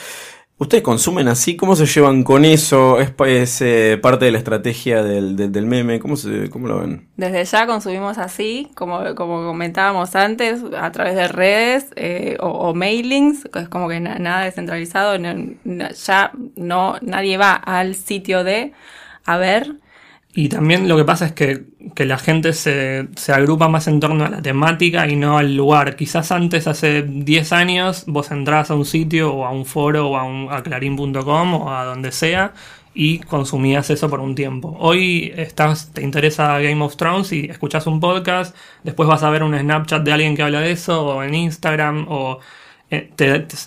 ¿Ustedes 0.59 0.83
consumen 0.83 1.27
así? 1.27 1.55
¿Cómo 1.55 1.75
se 1.75 1.85
llevan 1.85 2.23
con 2.23 2.43
eso? 2.43 2.99
¿Es, 2.99 3.61
eh, 3.61 3.99
parte 4.01 4.25
de 4.25 4.31
la 4.31 4.39
estrategia 4.39 5.03
del, 5.03 5.65
meme? 5.67 5.99
¿Cómo, 5.99 6.15
se, 6.15 6.49
¿Cómo 6.49 6.67
lo 6.67 6.79
ven? 6.79 7.07
Desde 7.15 7.45
ya 7.45 7.67
consumimos 7.67 8.17
así, 8.17 8.71
como, 8.73 9.13
como 9.13 9.45
comentábamos 9.45 10.15
antes, 10.15 10.61
a 10.75 10.91
través 10.91 11.13
de 11.13 11.27
redes 11.27 11.85
eh, 11.95 12.37
o, 12.39 12.73
mailings, 12.73 13.47
es 13.53 13.69
como 13.69 13.87
que 13.87 13.99
nada 13.99 14.45
descentralizado, 14.45 15.15
ya 15.63 16.31
no, 16.55 16.95
nadie 17.01 17.37
va 17.37 17.53
al 17.53 17.93
sitio 17.93 18.43
de 18.43 18.73
a 19.25 19.37
ver 19.37 19.75
y 20.37 20.49
también 20.49 20.87
lo 20.87 20.95
que 20.95 21.03
pasa 21.03 21.25
es 21.25 21.31
que, 21.31 21.65
la 22.05 22.19
gente 22.19 22.53
se, 22.53 23.07
se, 23.15 23.33
agrupa 23.33 23.69
más 23.69 23.87
en 23.87 23.99
torno 23.99 24.23
a 24.23 24.29
la 24.29 24.39
temática 24.39 25.07
y 25.07 25.15
no 25.15 25.39
al 25.39 25.55
lugar. 25.55 25.95
Quizás 25.95 26.31
antes, 26.31 26.67
hace 26.67 27.01
10 27.01 27.53
años, 27.53 28.03
vos 28.05 28.29
entrás 28.29 28.69
a 28.69 28.75
un 28.75 28.85
sitio 28.85 29.33
o 29.33 29.45
a 29.45 29.49
un 29.49 29.65
foro 29.65 30.09
o 30.09 30.15
a, 30.15 30.23
un, 30.23 30.47
a 30.51 30.61
clarín.com 30.61 31.53
o 31.55 31.73
a 31.73 31.85
donde 31.85 32.11
sea 32.11 32.53
y 32.93 33.17
consumías 33.17 33.89
eso 33.89 34.11
por 34.11 34.19
un 34.19 34.35
tiempo. 34.35 34.77
Hoy 34.79 35.33
estás, 35.35 35.91
te 35.91 36.03
interesa 36.03 36.59
Game 36.59 36.83
of 36.85 36.97
Thrones 36.97 37.31
y 37.31 37.45
escuchas 37.45 37.87
un 37.87 37.99
podcast, 37.99 38.55
después 38.83 39.09
vas 39.09 39.23
a 39.23 39.31
ver 39.31 39.41
un 39.41 39.57
Snapchat 39.57 40.03
de 40.03 40.13
alguien 40.13 40.35
que 40.35 40.43
habla 40.43 40.61
de 40.61 40.69
eso 40.71 41.03
o 41.03 41.23
en 41.23 41.33
Instagram 41.33 42.05
o... 42.09 42.39
Eh, 42.91 43.09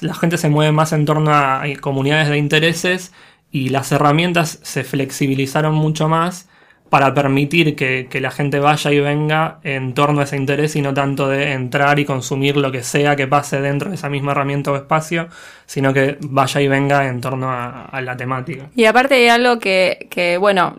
la 0.02 0.14
gente 0.14 0.38
se 0.38 0.48
mueve 0.48 0.70
más 0.70 0.92
en 0.92 1.04
torno 1.04 1.32
a 1.34 1.64
comunidades 1.80 2.28
de 2.28 2.38
intereses 2.38 3.12
y 3.50 3.70
las 3.70 3.90
herramientas 3.90 4.60
se 4.62 4.84
flexibilizaron 4.84 5.74
mucho 5.74 6.08
más 6.08 6.46
para 6.90 7.14
permitir 7.14 7.76
que, 7.76 8.08
que, 8.10 8.20
la 8.20 8.32
gente 8.32 8.58
vaya 8.58 8.90
y 8.90 8.98
venga 9.00 9.60
en 9.62 9.94
torno 9.94 10.20
a 10.20 10.24
ese 10.24 10.36
interés 10.36 10.74
y 10.74 10.82
no 10.82 10.92
tanto 10.92 11.28
de 11.28 11.52
entrar 11.52 11.98
y 12.00 12.04
consumir 12.04 12.56
lo 12.56 12.72
que 12.72 12.82
sea 12.82 13.14
que 13.14 13.28
pase 13.28 13.60
dentro 13.60 13.90
de 13.90 13.94
esa 13.94 14.08
misma 14.08 14.32
herramienta 14.32 14.72
o 14.72 14.76
espacio, 14.76 15.28
sino 15.66 15.92
que 15.94 16.18
vaya 16.20 16.60
y 16.60 16.66
venga 16.68 17.06
en 17.06 17.20
torno 17.20 17.48
a, 17.48 17.84
a 17.84 18.00
la 18.00 18.16
temática. 18.16 18.68
Y 18.74 18.86
aparte 18.86 19.14
hay 19.14 19.28
algo 19.28 19.60
que, 19.60 20.08
que 20.10 20.36
bueno, 20.36 20.74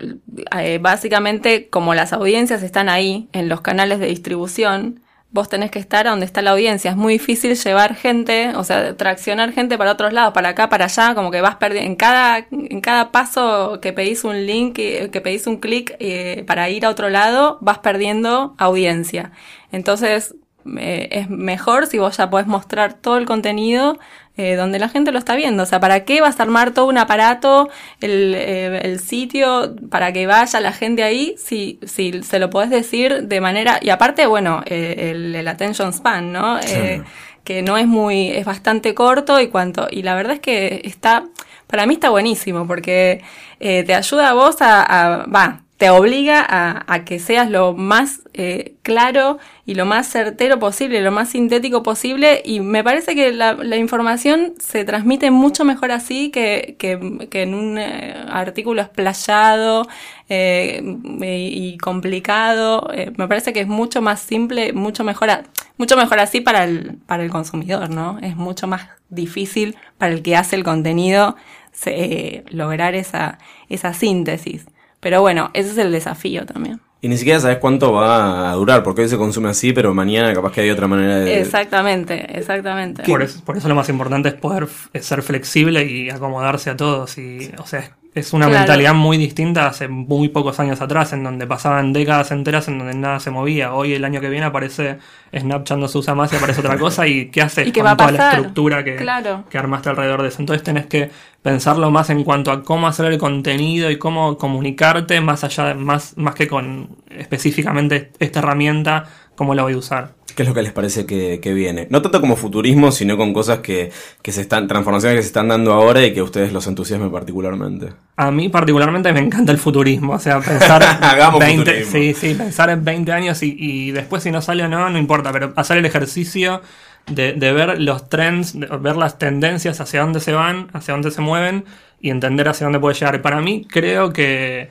eh, 0.58 0.78
básicamente 0.80 1.68
como 1.70 1.94
las 1.94 2.12
audiencias 2.12 2.62
están 2.62 2.90
ahí 2.90 3.28
en 3.32 3.48
los 3.48 3.62
canales 3.62 3.98
de 3.98 4.06
distribución, 4.06 5.01
vos 5.32 5.48
tenés 5.48 5.70
que 5.70 5.78
estar 5.78 6.06
donde 6.06 6.26
está 6.26 6.42
la 6.42 6.52
audiencia. 6.52 6.90
Es 6.90 6.96
muy 6.96 7.14
difícil 7.14 7.56
llevar 7.56 7.94
gente, 7.96 8.54
o 8.54 8.64
sea, 8.64 8.96
traccionar 8.96 9.52
gente 9.52 9.78
para 9.78 9.92
otros 9.92 10.12
lados, 10.12 10.34
para 10.34 10.50
acá, 10.50 10.68
para 10.68 10.84
allá, 10.84 11.14
como 11.14 11.30
que 11.30 11.40
vas 11.40 11.56
perdiendo. 11.56 11.90
En 11.90 11.96
cada, 11.96 12.46
en 12.50 12.80
cada 12.80 13.10
paso 13.10 13.80
que 13.80 13.92
pedís 13.92 14.24
un 14.24 14.46
link, 14.46 14.74
que 14.74 15.20
pedís 15.22 15.46
un 15.46 15.56
clic 15.56 15.96
eh, 15.98 16.44
para 16.46 16.68
ir 16.68 16.84
a 16.84 16.90
otro 16.90 17.08
lado, 17.08 17.58
vas 17.60 17.78
perdiendo 17.78 18.54
audiencia. 18.58 19.32
Entonces, 19.72 20.34
eh, 20.78 21.08
es 21.10 21.30
mejor 21.30 21.86
si 21.86 21.98
vos 21.98 22.16
ya 22.16 22.30
podés 22.30 22.46
mostrar 22.46 22.94
todo 22.94 23.16
el 23.16 23.26
contenido 23.26 23.98
eh, 24.38 24.56
donde 24.56 24.78
la 24.78 24.88
gente 24.88 25.12
lo 25.12 25.18
está 25.18 25.36
viendo. 25.36 25.62
O 25.62 25.66
sea, 25.66 25.78
¿para 25.78 26.04
qué 26.04 26.22
vas 26.22 26.40
a 26.40 26.44
armar 26.44 26.72
todo 26.72 26.86
un 26.86 26.96
aparato, 26.96 27.68
el, 28.00 28.34
eh, 28.34 28.80
el 28.82 28.98
sitio, 28.98 29.76
para 29.90 30.10
que 30.14 30.26
vaya 30.26 30.58
la 30.60 30.72
gente 30.72 31.02
ahí, 31.02 31.34
si, 31.36 31.78
si 31.84 32.22
se 32.22 32.38
lo 32.38 32.48
podés 32.48 32.70
decir 32.70 33.24
de 33.24 33.40
manera... 33.42 33.78
Y 33.82 33.90
aparte, 33.90 34.24
bueno, 34.26 34.62
eh, 34.64 35.10
el, 35.14 35.34
el, 35.34 35.48
attention 35.48 35.92
span, 35.92 36.32
¿no? 36.32 36.62
Sí. 36.62 37.02
que 37.44 37.60
no 37.60 37.76
es 37.76 37.86
muy... 37.86 38.30
es 38.30 38.46
bastante 38.46 38.94
corto 38.94 39.38
y 39.38 39.48
cuanto... 39.48 39.86
Y 39.90 40.02
la 40.02 40.14
verdad 40.14 40.34
es 40.34 40.40
que 40.40 40.80
está... 40.84 41.24
Para 41.66 41.84
mí 41.84 41.94
está 41.94 42.08
buenísimo 42.08 42.66
porque 42.66 43.22
te 43.58 43.94
ayuda 43.94 44.30
a 44.30 44.32
vos 44.32 44.56
a... 44.60 45.26
Va, 45.34 45.62
te 45.82 45.90
obliga 45.90 46.46
a, 46.48 46.84
a, 46.86 47.04
que 47.04 47.18
seas 47.18 47.50
lo 47.50 47.74
más 47.74 48.22
eh, 48.34 48.76
claro 48.84 49.40
y 49.66 49.74
lo 49.74 49.84
más 49.84 50.06
certero 50.06 50.60
posible, 50.60 51.00
lo 51.00 51.10
más 51.10 51.30
sintético 51.30 51.82
posible 51.82 52.40
y 52.44 52.60
me 52.60 52.84
parece 52.84 53.16
que 53.16 53.32
la, 53.32 53.54
la 53.54 53.76
información 53.78 54.54
se 54.60 54.84
transmite 54.84 55.32
mucho 55.32 55.64
mejor 55.64 55.90
así 55.90 56.30
que, 56.30 56.76
que, 56.78 57.26
que 57.28 57.42
en 57.42 57.54
un 57.54 57.78
eh, 57.78 58.14
artículo 58.28 58.80
explayado 58.80 59.88
eh, 60.28 60.80
y 61.20 61.76
complicado. 61.78 62.88
Eh, 62.94 63.10
me 63.16 63.26
parece 63.26 63.52
que 63.52 63.62
es 63.62 63.66
mucho 63.66 64.00
más 64.00 64.20
simple, 64.20 64.72
mucho 64.72 65.02
mejor, 65.02 65.30
mucho 65.78 65.96
mejor 65.96 66.20
así 66.20 66.40
para 66.40 66.62
el, 66.62 66.98
para 67.06 67.24
el 67.24 67.30
consumidor, 67.30 67.90
¿no? 67.90 68.20
Es 68.22 68.36
mucho 68.36 68.68
más 68.68 68.86
difícil 69.08 69.76
para 69.98 70.12
el 70.12 70.22
que 70.22 70.36
hace 70.36 70.54
el 70.54 70.62
contenido 70.62 71.34
se, 71.72 72.44
lograr 72.50 72.94
esa, 72.94 73.40
esa 73.68 73.92
síntesis. 73.94 74.64
Pero 75.02 75.20
bueno, 75.20 75.50
ese 75.52 75.70
es 75.70 75.78
el 75.78 75.90
desafío 75.90 76.46
también. 76.46 76.80
Y 77.00 77.08
ni 77.08 77.16
siquiera 77.16 77.40
sabes 77.40 77.58
cuánto 77.58 77.92
va 77.92 78.52
a 78.52 78.54
durar, 78.54 78.84
porque 78.84 79.02
hoy 79.02 79.08
se 79.08 79.16
consume 79.16 79.48
así, 79.48 79.72
pero 79.72 79.92
mañana 79.92 80.32
capaz 80.32 80.52
que 80.52 80.60
hay 80.60 80.70
otra 80.70 80.86
manera 80.86 81.18
de... 81.18 81.40
Exactamente, 81.40 82.38
exactamente. 82.38 83.02
Por 83.02 83.20
eso, 83.20 83.44
por 83.44 83.56
eso 83.56 83.66
lo 83.66 83.74
más 83.74 83.88
importante 83.88 84.28
es 84.28 84.34
poder 84.36 84.68
ser 85.00 85.22
flexible 85.22 85.84
y 85.84 86.08
acomodarse 86.08 86.70
a 86.70 86.76
todos. 86.76 87.18
Y, 87.18 87.50
o 87.58 87.66
sea, 87.66 87.96
es 88.14 88.34
una 88.34 88.46
claro. 88.46 88.60
mentalidad 88.60 88.92
muy 88.92 89.16
distinta 89.16 89.66
hace 89.66 89.88
muy 89.88 90.28
pocos 90.28 90.60
años 90.60 90.82
atrás, 90.82 91.14
en 91.14 91.24
donde 91.24 91.46
pasaban 91.46 91.94
décadas 91.94 92.30
enteras 92.30 92.68
en 92.68 92.78
donde 92.78 92.94
nada 92.94 93.20
se 93.20 93.30
movía. 93.30 93.72
Hoy, 93.72 93.94
el 93.94 94.04
año 94.04 94.20
que 94.20 94.28
viene, 94.28 94.44
aparece 94.44 94.98
Snapchat 95.34 95.78
no 95.78 95.88
se 95.88 95.96
usa 95.96 96.14
más 96.14 96.30
y 96.32 96.36
aparece 96.36 96.60
otra 96.60 96.78
cosa. 96.78 97.06
¿Y 97.06 97.30
qué 97.30 97.40
haces 97.40 97.68
¿Y 97.68 97.72
qué 97.72 97.80
con 97.80 97.96
toda 97.96 98.12
la 98.12 98.32
estructura 98.32 98.84
que, 98.84 98.96
claro. 98.96 99.44
que 99.48 99.56
armaste 99.56 99.88
alrededor 99.88 100.20
de 100.20 100.28
eso? 100.28 100.42
Entonces 100.42 100.62
tenés 100.62 100.86
que 100.86 101.10
pensarlo 101.40 101.90
más 101.90 102.10
en 102.10 102.22
cuanto 102.22 102.52
a 102.52 102.62
cómo 102.62 102.86
hacer 102.86 103.06
el 103.06 103.18
contenido 103.18 103.90
y 103.90 103.98
cómo 103.98 104.36
comunicarte, 104.36 105.20
más 105.22 105.42
allá, 105.42 105.74
más, 105.74 106.16
más 106.18 106.34
que 106.34 106.48
con 106.48 106.90
específicamente 107.08 108.12
esta 108.18 108.40
herramienta, 108.40 109.06
cómo 109.36 109.54
la 109.54 109.62
voy 109.62 109.74
a 109.74 109.78
usar. 109.78 110.12
¿Qué 110.34 110.42
es 110.42 110.48
lo 110.48 110.54
que 110.54 110.62
les 110.62 110.72
parece 110.72 111.04
que, 111.04 111.40
que, 111.40 111.52
viene? 111.52 111.86
No 111.90 112.00
tanto 112.00 112.20
como 112.20 112.36
futurismo, 112.36 112.90
sino 112.90 113.16
con 113.16 113.34
cosas 113.34 113.58
que, 113.58 113.92
que 114.22 114.32
se 114.32 114.40
están, 114.40 114.66
transformaciones 114.66 115.18
que 115.18 115.22
se 115.22 115.26
están 115.26 115.48
dando 115.48 115.72
ahora 115.72 116.04
y 116.04 116.14
que 116.14 116.20
a 116.20 116.24
ustedes 116.24 116.52
los 116.52 116.66
entusiasme 116.66 117.10
particularmente. 117.10 117.92
A 118.16 118.30
mí 118.30 118.48
particularmente 118.48 119.12
me 119.12 119.20
encanta 119.20 119.52
el 119.52 119.58
futurismo, 119.58 120.14
o 120.14 120.18
sea, 120.18 120.40
pensar 120.40 120.82
Hagamos 121.02 121.40
20, 121.40 121.58
futurismo. 121.58 121.92
sí, 121.92 122.14
sí, 122.14 122.34
pensar 122.34 122.70
en 122.70 122.82
20 122.82 123.12
años 123.12 123.42
y, 123.42 123.54
y, 123.58 123.90
después 123.90 124.22
si 124.22 124.30
no 124.30 124.40
sale 124.40 124.64
o 124.64 124.68
no, 124.68 124.88
no 124.88 124.98
importa, 124.98 125.32
pero 125.32 125.52
hacer 125.56 125.76
el 125.76 125.84
ejercicio 125.84 126.62
de, 127.06 127.34
de 127.34 127.52
ver 127.52 127.80
los 127.80 128.08
trends, 128.08 128.58
de 128.58 128.66
ver 128.66 128.96
las 128.96 129.18
tendencias 129.18 129.80
hacia 129.80 130.00
dónde 130.00 130.20
se 130.20 130.32
van, 130.32 130.68
hacia 130.72 130.92
dónde 130.92 131.10
se 131.10 131.20
mueven 131.20 131.64
y 132.00 132.10
entender 132.10 132.48
hacia 132.48 132.64
dónde 132.64 132.80
puede 132.80 132.94
llegar. 132.94 133.20
Para 133.20 133.40
mí 133.40 133.66
creo 133.68 134.12
que 134.12 134.70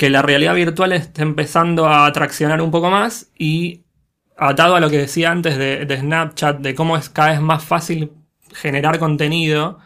que 0.00 0.08
la 0.08 0.22
realidad 0.22 0.54
virtual 0.54 0.92
está 0.92 1.20
empezando 1.20 1.86
a 1.86 2.06
atraccionar 2.06 2.62
un 2.62 2.70
poco 2.70 2.88
más 2.88 3.30
y 3.36 3.82
atado 4.38 4.74
a 4.74 4.80
lo 4.80 4.88
que 4.88 4.96
decía 4.96 5.30
antes 5.30 5.58
de, 5.58 5.94
Snapchat, 5.94 6.60
de 6.60 6.74
cómo 6.74 6.96
es 6.96 7.10
cada 7.10 7.32
vez 7.32 7.42
más 7.42 7.62
fácil 7.62 8.10
generar 8.50 8.98
contenido, 8.98 9.78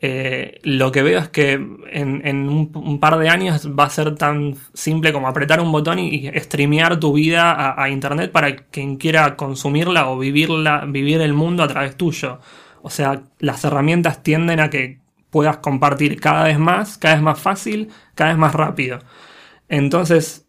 eh, 0.00 0.60
lo 0.62 0.90
que 0.90 1.02
veo 1.02 1.18
es 1.18 1.28
que 1.28 1.52
en, 1.90 2.48
un, 2.48 3.00
par 3.00 3.18
de 3.18 3.28
años 3.28 3.68
va 3.78 3.84
a 3.84 3.90
ser 3.90 4.14
tan 4.14 4.54
simple 4.72 5.12
como 5.12 5.28
apretar 5.28 5.60
un 5.60 5.70
botón 5.72 5.98
y, 5.98 6.26
y 6.26 6.40
streamear 6.40 6.98
tu 6.98 7.12
vida 7.12 7.52
a, 7.52 7.82
a, 7.82 7.90
internet 7.90 8.32
para 8.32 8.56
quien 8.56 8.96
quiera 8.96 9.36
consumirla 9.36 10.08
o 10.08 10.18
vivirla, 10.18 10.86
vivir 10.88 11.20
el 11.20 11.34
mundo 11.34 11.62
a 11.62 11.68
través 11.68 11.96
tuyo. 11.96 12.40
O 12.80 12.88
sea, 12.88 13.24
las 13.40 13.62
herramientas 13.62 14.22
tienden 14.22 14.58
a 14.58 14.70
que 14.70 15.00
puedas 15.28 15.58
compartir 15.58 16.18
cada 16.18 16.44
vez 16.44 16.58
más, 16.58 16.96
cada 16.96 17.16
vez 17.16 17.22
más 17.22 17.38
fácil, 17.38 17.90
cada 18.14 18.30
vez 18.30 18.38
más 18.38 18.54
rápido. 18.54 19.00
Entonces, 19.70 20.48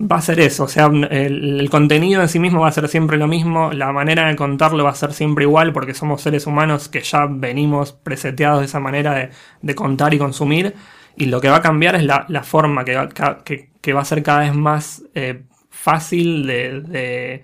va 0.00 0.16
a 0.16 0.20
ser 0.20 0.40
eso, 0.40 0.64
o 0.64 0.68
sea, 0.68 0.86
el, 0.86 1.68
contenido 1.70 2.20
en 2.22 2.28
sí 2.28 2.38
mismo 2.38 2.60
va 2.60 2.68
a 2.68 2.72
ser 2.72 2.88
siempre 2.88 3.16
lo 3.16 3.28
mismo, 3.28 3.72
la 3.72 3.92
manera 3.92 4.28
de 4.28 4.36
contarlo 4.36 4.84
va 4.84 4.90
a 4.90 4.94
ser 4.94 5.12
siempre 5.12 5.44
igual 5.44 5.72
porque 5.72 5.94
somos 5.94 6.22
seres 6.22 6.46
humanos 6.46 6.88
que 6.88 7.00
ya 7.00 7.26
venimos 7.28 7.92
preseteados 7.92 8.60
de 8.60 8.66
esa 8.66 8.80
manera 8.80 9.30
de, 9.62 9.74
contar 9.74 10.12
y 10.12 10.18
consumir 10.18 10.74
y 11.16 11.26
lo 11.26 11.40
que 11.40 11.48
va 11.48 11.56
a 11.56 11.62
cambiar 11.62 11.94
es 11.96 12.04
la, 12.04 12.42
forma 12.44 12.84
que 12.84 12.94
va, 12.96 14.00
a 14.00 14.04
ser 14.04 14.22
cada 14.22 14.40
vez 14.40 14.54
más 14.54 15.04
eh, 15.14 15.44
fácil 15.70 16.46
de, 16.46 17.42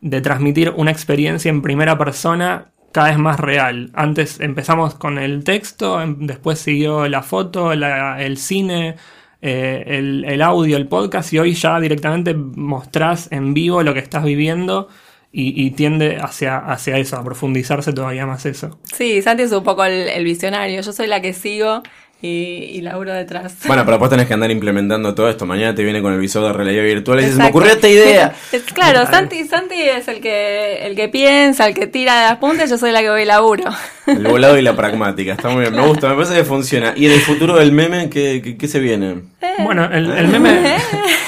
de, 0.00 0.20
transmitir 0.20 0.72
una 0.76 0.92
experiencia 0.92 1.50
en 1.50 1.62
primera 1.62 1.98
persona 1.98 2.72
cada 2.92 3.08
vez 3.08 3.18
más 3.18 3.40
real. 3.40 3.90
Antes 3.94 4.40
empezamos 4.40 4.94
con 4.94 5.18
el 5.18 5.44
texto, 5.44 6.00
em, 6.00 6.26
después 6.26 6.58
siguió 6.58 7.08
la 7.08 7.22
foto, 7.22 7.72
el 7.72 8.36
cine, 8.38 8.96
eh, 9.42 9.84
el, 9.86 10.24
el, 10.24 10.40
audio, 10.40 10.76
el 10.76 10.86
podcast, 10.86 11.32
y 11.32 11.38
hoy 11.38 11.54
ya 11.54 11.78
directamente 11.80 12.32
mostrás 12.34 13.28
en 13.30 13.52
vivo 13.52 13.82
lo 13.82 13.92
que 13.92 14.00
estás 14.00 14.24
viviendo. 14.24 14.88
Y, 15.34 15.64
y 15.64 15.70
tiende 15.70 16.18
hacia, 16.18 16.58
hacia 16.58 16.98
eso, 16.98 17.16
a 17.16 17.24
profundizarse 17.24 17.94
todavía 17.94 18.26
más 18.26 18.44
eso. 18.44 18.78
Sí, 18.82 19.22
Santi 19.22 19.44
es 19.44 19.52
un 19.52 19.64
poco 19.64 19.82
el, 19.82 20.08
el 20.10 20.24
visionario. 20.24 20.82
Yo 20.82 20.92
soy 20.92 21.06
la 21.06 21.22
que 21.22 21.32
sigo 21.32 21.82
y, 22.22 22.78
y 22.78 22.80
laburo 22.82 23.12
detrás. 23.12 23.56
Bueno, 23.66 23.84
pero 23.84 23.98
vos 23.98 24.08
tenés 24.08 24.26
que 24.26 24.34
andar 24.34 24.50
implementando 24.52 25.12
todo 25.12 25.28
esto. 25.28 25.44
Mañana 25.44 25.74
te 25.74 25.82
viene 25.82 26.00
con 26.00 26.12
el 26.12 26.20
visor 26.20 26.44
de 26.44 26.52
realidad 26.52 26.84
virtual 26.84 27.18
y 27.18 27.24
dices, 27.24 27.38
me 27.38 27.48
ocurrió 27.48 27.72
esta 27.72 27.88
idea. 27.88 28.32
Es, 28.52 28.62
claro, 28.62 29.04
Santi, 29.10 29.44
Santi 29.44 29.74
es 29.74 30.06
el 30.06 30.20
que, 30.20 30.86
el 30.86 30.94
que 30.94 31.08
piensa, 31.08 31.66
el 31.66 31.74
que 31.74 31.88
tira 31.88 32.20
de 32.20 32.26
las 32.28 32.38
puntas, 32.38 32.70
yo 32.70 32.78
soy 32.78 32.92
la 32.92 33.00
que 33.00 33.10
voy 33.10 33.24
laburo. 33.24 33.64
El 34.06 34.26
volado 34.26 34.56
y 34.56 34.62
la 34.62 34.76
pragmática, 34.76 35.32
está 35.32 35.48
muy 35.48 35.62
bien, 35.62 35.74
me 35.74 35.84
gusta, 35.84 36.08
me 36.08 36.14
parece 36.14 36.36
que 36.36 36.44
funciona. 36.44 36.94
¿Y 36.96 37.06
en 37.06 37.12
el 37.12 37.20
futuro 37.20 37.56
del 37.56 37.72
meme 37.72 38.08
qué, 38.08 38.40
qué, 38.42 38.56
qué 38.56 38.68
se 38.68 38.78
viene? 38.78 39.22
Eh. 39.40 39.54
Bueno, 39.58 39.84
el, 39.86 40.10
el 40.12 40.28
meme... 40.28 40.76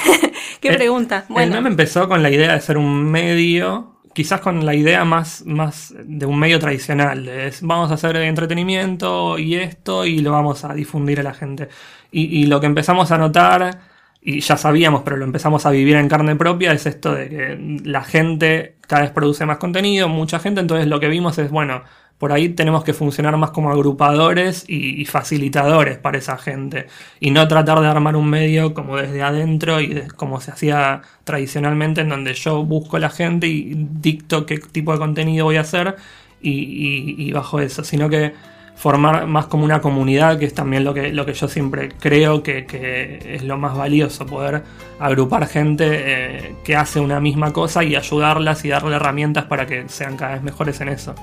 ¿Qué 0.61 0.73
pregunta? 0.73 1.25
Bueno. 1.27 1.47
El 1.47 1.51
meme 1.51 1.69
empezó 1.69 2.07
con 2.07 2.23
la 2.23 2.31
idea 2.31 2.53
de 2.53 2.61
ser 2.61 2.77
un 2.77 3.11
medio 3.11 3.94
quizás 4.15 4.39
con 4.39 4.65
la 4.65 4.73
idea 4.73 5.03
más, 5.03 5.45
más 5.45 5.93
de 6.05 6.25
un 6.25 6.39
medio 6.39 6.57
tradicional, 6.57 7.25
de 7.25 7.53
vamos 7.61 7.91
a 7.91 7.95
hacer 7.95 8.15
entretenimiento 8.15 9.37
y 9.37 9.55
esto 9.55 10.05
y 10.05 10.19
lo 10.19 10.31
vamos 10.31 10.63
a 10.63 10.73
difundir 10.73 11.19
a 11.19 11.23
la 11.23 11.33
gente. 11.33 11.67
Y, 12.11 12.43
y, 12.43 12.45
lo 12.45 12.61
que 12.61 12.65
empezamos 12.65 13.11
a 13.11 13.17
notar, 13.17 13.81
y 14.21 14.39
ya 14.39 14.55
sabíamos, 14.55 15.03
pero 15.03 15.17
lo 15.17 15.25
empezamos 15.25 15.65
a 15.65 15.71
vivir 15.71 15.97
en 15.97 16.07
carne 16.07 16.37
propia, 16.37 16.71
es 16.71 16.85
esto 16.85 17.13
de 17.13 17.29
que 17.29 17.79
la 17.83 18.03
gente 18.03 18.77
cada 18.87 19.01
vez 19.01 19.11
produce 19.11 19.45
más 19.45 19.57
contenido, 19.57 20.07
mucha 20.07 20.39
gente, 20.39 20.61
entonces 20.61 20.87
lo 20.87 21.01
que 21.01 21.09
vimos 21.09 21.37
es, 21.37 21.51
bueno, 21.51 21.83
por 22.17 22.31
ahí 22.31 22.49
tenemos 22.49 22.83
que 22.83 22.93
funcionar 22.93 23.35
más 23.37 23.51
como 23.51 23.71
agrupadores 23.71 24.63
y, 24.67 25.03
facilitadores 25.05 25.97
para 25.97 26.17
esa 26.17 26.37
gente. 26.37 26.87
Y 27.19 27.31
no 27.31 27.47
tratar 27.47 27.81
de 27.81 27.87
armar 27.87 28.15
un 28.15 28.29
medio 28.29 28.73
como 28.73 28.97
desde 28.97 29.21
adentro 29.21 29.81
y 29.81 30.07
como 30.15 30.39
se 30.39 30.51
hacía 30.51 31.01
tradicionalmente, 31.25 32.01
en 32.01 32.09
donde 32.09 32.33
yo 32.33 32.63
busco 32.63 32.97
a 32.97 32.99
la 33.01 33.09
gente 33.09 33.47
y 33.47 33.73
dicto 33.75 34.45
qué 34.45 34.59
tipo 34.59 34.93
de 34.93 34.99
contenido 34.99 35.45
voy 35.45 35.57
a 35.57 35.61
hacer 35.61 35.95
y, 36.41 37.31
bajo 37.33 37.59
eso. 37.59 37.83
Sino 37.83 38.09
que 38.09 38.33
formar 38.75 39.27
más 39.27 39.47
como 39.47 39.65
una 39.65 39.81
comunidad, 39.81 40.39
que 40.39 40.45
es 40.45 40.53
también 40.53 40.85
lo 40.85 40.93
que, 40.93 41.11
lo 41.11 41.25
que 41.25 41.33
yo 41.33 41.47
siempre 41.49 41.89
creo 41.99 42.43
que, 42.43 42.65
que 42.65 43.35
es 43.35 43.43
lo 43.43 43.57
más 43.57 43.75
valioso, 43.75 44.25
poder 44.25 44.63
agrupar 44.99 45.47
gente 45.47 45.85
eh, 45.89 46.55
que 46.63 46.75
hace 46.75 46.99
una 46.99 47.19
misma 47.19 47.51
cosa 47.53 47.83
y 47.83 47.95
ayudarlas 47.95 48.63
y 48.65 48.69
darle 48.69 48.95
herramientas 48.95 49.45
para 49.45 49.65
que 49.65 49.87
sean 49.89 50.17
cada 50.17 50.33
vez 50.35 50.43
mejores 50.43 50.79
en 50.81 50.89
eso. 50.89 51.15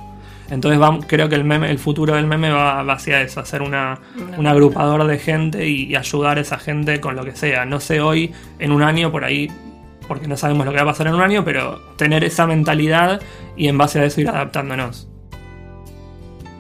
Entonces 0.53 0.79
creo 1.07 1.31
que 1.31 1.35
el 1.35 1.45
meme, 1.45 1.71
el 1.71 1.79
futuro 1.79 2.15
del 2.15 2.27
meme 2.27 2.51
va, 2.51 2.83
va 2.83 2.93
hacia 2.93 3.23
eso, 3.23 3.41
hacer 3.41 3.63
una, 3.63 3.99
un 4.37 4.47
agrupador 4.47 5.07
de 5.07 5.19
gente 5.19 5.67
y, 5.67 5.85
y 5.85 5.97
ayudar 5.97 6.37
a 6.37 6.43
esa 6.43 6.59
gente 6.59 7.01
con 7.01 7.17
lo 7.17 7.25
que 7.25 7.35
sea. 7.35 7.65
No 7.65 7.81
sé 7.81 8.03
hoy, 8.03 8.35
en 8.59 8.71
un 8.71 8.83
año 8.83 9.11
por 9.11 9.25
ahí 9.25 9.51
porque 10.07 10.29
no 10.29 10.37
sabemos 10.37 10.67
lo 10.67 10.73
que 10.73 10.77
va 10.77 10.83
a 10.83 10.93
pasar 10.93 11.07
en 11.07 11.15
un 11.15 11.23
año, 11.23 11.43
pero 11.43 11.81
tener 11.97 12.23
esa 12.23 12.47
mentalidad 12.47 13.23
y 13.57 13.69
en 13.69 13.79
base 13.79 13.99
a 13.99 14.05
eso 14.05 14.21
ir 14.21 14.29
adaptándonos. 14.29 15.09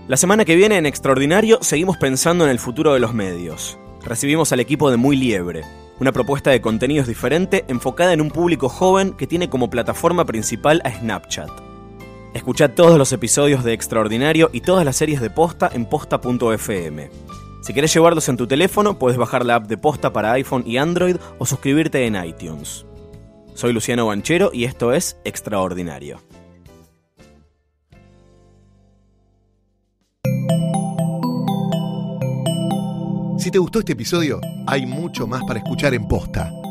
La 0.09 0.16
semana 0.16 0.47
que 0.47 0.57
viene 0.57 0.78
en 0.78 0.86
Extraordinario 0.86 1.59
seguimos 1.61 1.99
pensando 1.99 2.45
en 2.45 2.51
el 2.51 2.59
futuro 2.59 2.95
de 2.95 3.01
los 3.01 3.12
medios. 3.12 3.78
Recibimos 4.07 4.53
al 4.53 4.61
equipo 4.61 4.90
de 4.90 4.97
Muy 4.97 5.16
Liebre, 5.16 5.64
una 6.01 6.12
propuesta 6.12 6.51
de 6.51 6.62
contenidos 6.62 7.07
diferente 7.07 7.66
enfocada 7.68 8.14
en 8.14 8.22
un 8.22 8.30
público 8.30 8.70
joven 8.70 9.12
que 9.12 9.26
tiene 9.26 9.51
como 9.51 9.68
plataforma 9.68 10.24
principal 10.24 10.80
a 10.86 10.90
Snapchat. 10.90 11.71
Escucha 12.35 12.74
todos 12.74 12.97
los 12.97 13.12
episodios 13.12 13.62
de 13.62 13.74
Extraordinario 13.74 14.49
y 14.53 14.62
todas 14.62 14.87
las 14.87 14.97
series 14.97 15.20
de 15.20 15.28
Posta 15.28 15.70
en 15.72 15.85
posta.fm. 15.85 17.11
Si 17.62 17.74
querés 17.74 17.93
llevarlos 17.93 18.28
en 18.30 18.39
tu 18.39 18.47
teléfono, 18.47 18.99
puedes 18.99 19.18
bajar 19.18 19.45
la 19.45 19.57
app 19.57 19.66
de 19.66 19.76
Posta 19.76 20.12
para 20.12 20.33
iPhone 20.33 20.64
y 20.66 20.78
Android 20.78 21.16
o 21.39 21.45
suscribirte 21.45 22.07
en 22.07 22.16
iTunes. 22.24 22.87
Soy 23.55 23.74
Luciano 23.74 24.07
Banchero 24.07 24.51
y 24.53 24.64
esto 24.64 24.95
es 24.95 25.18
Extraordinario. 25.24 26.20
Si 33.39 33.51
te 33.51 33.59
gustó 33.59 33.80
este 33.80 33.93
episodio, 33.93 34.41
hay 34.66 34.87
mucho 34.87 35.26
más 35.26 35.43
para 35.45 35.59
escuchar 35.59 35.93
en 35.93 36.09
Posta. 36.09 36.51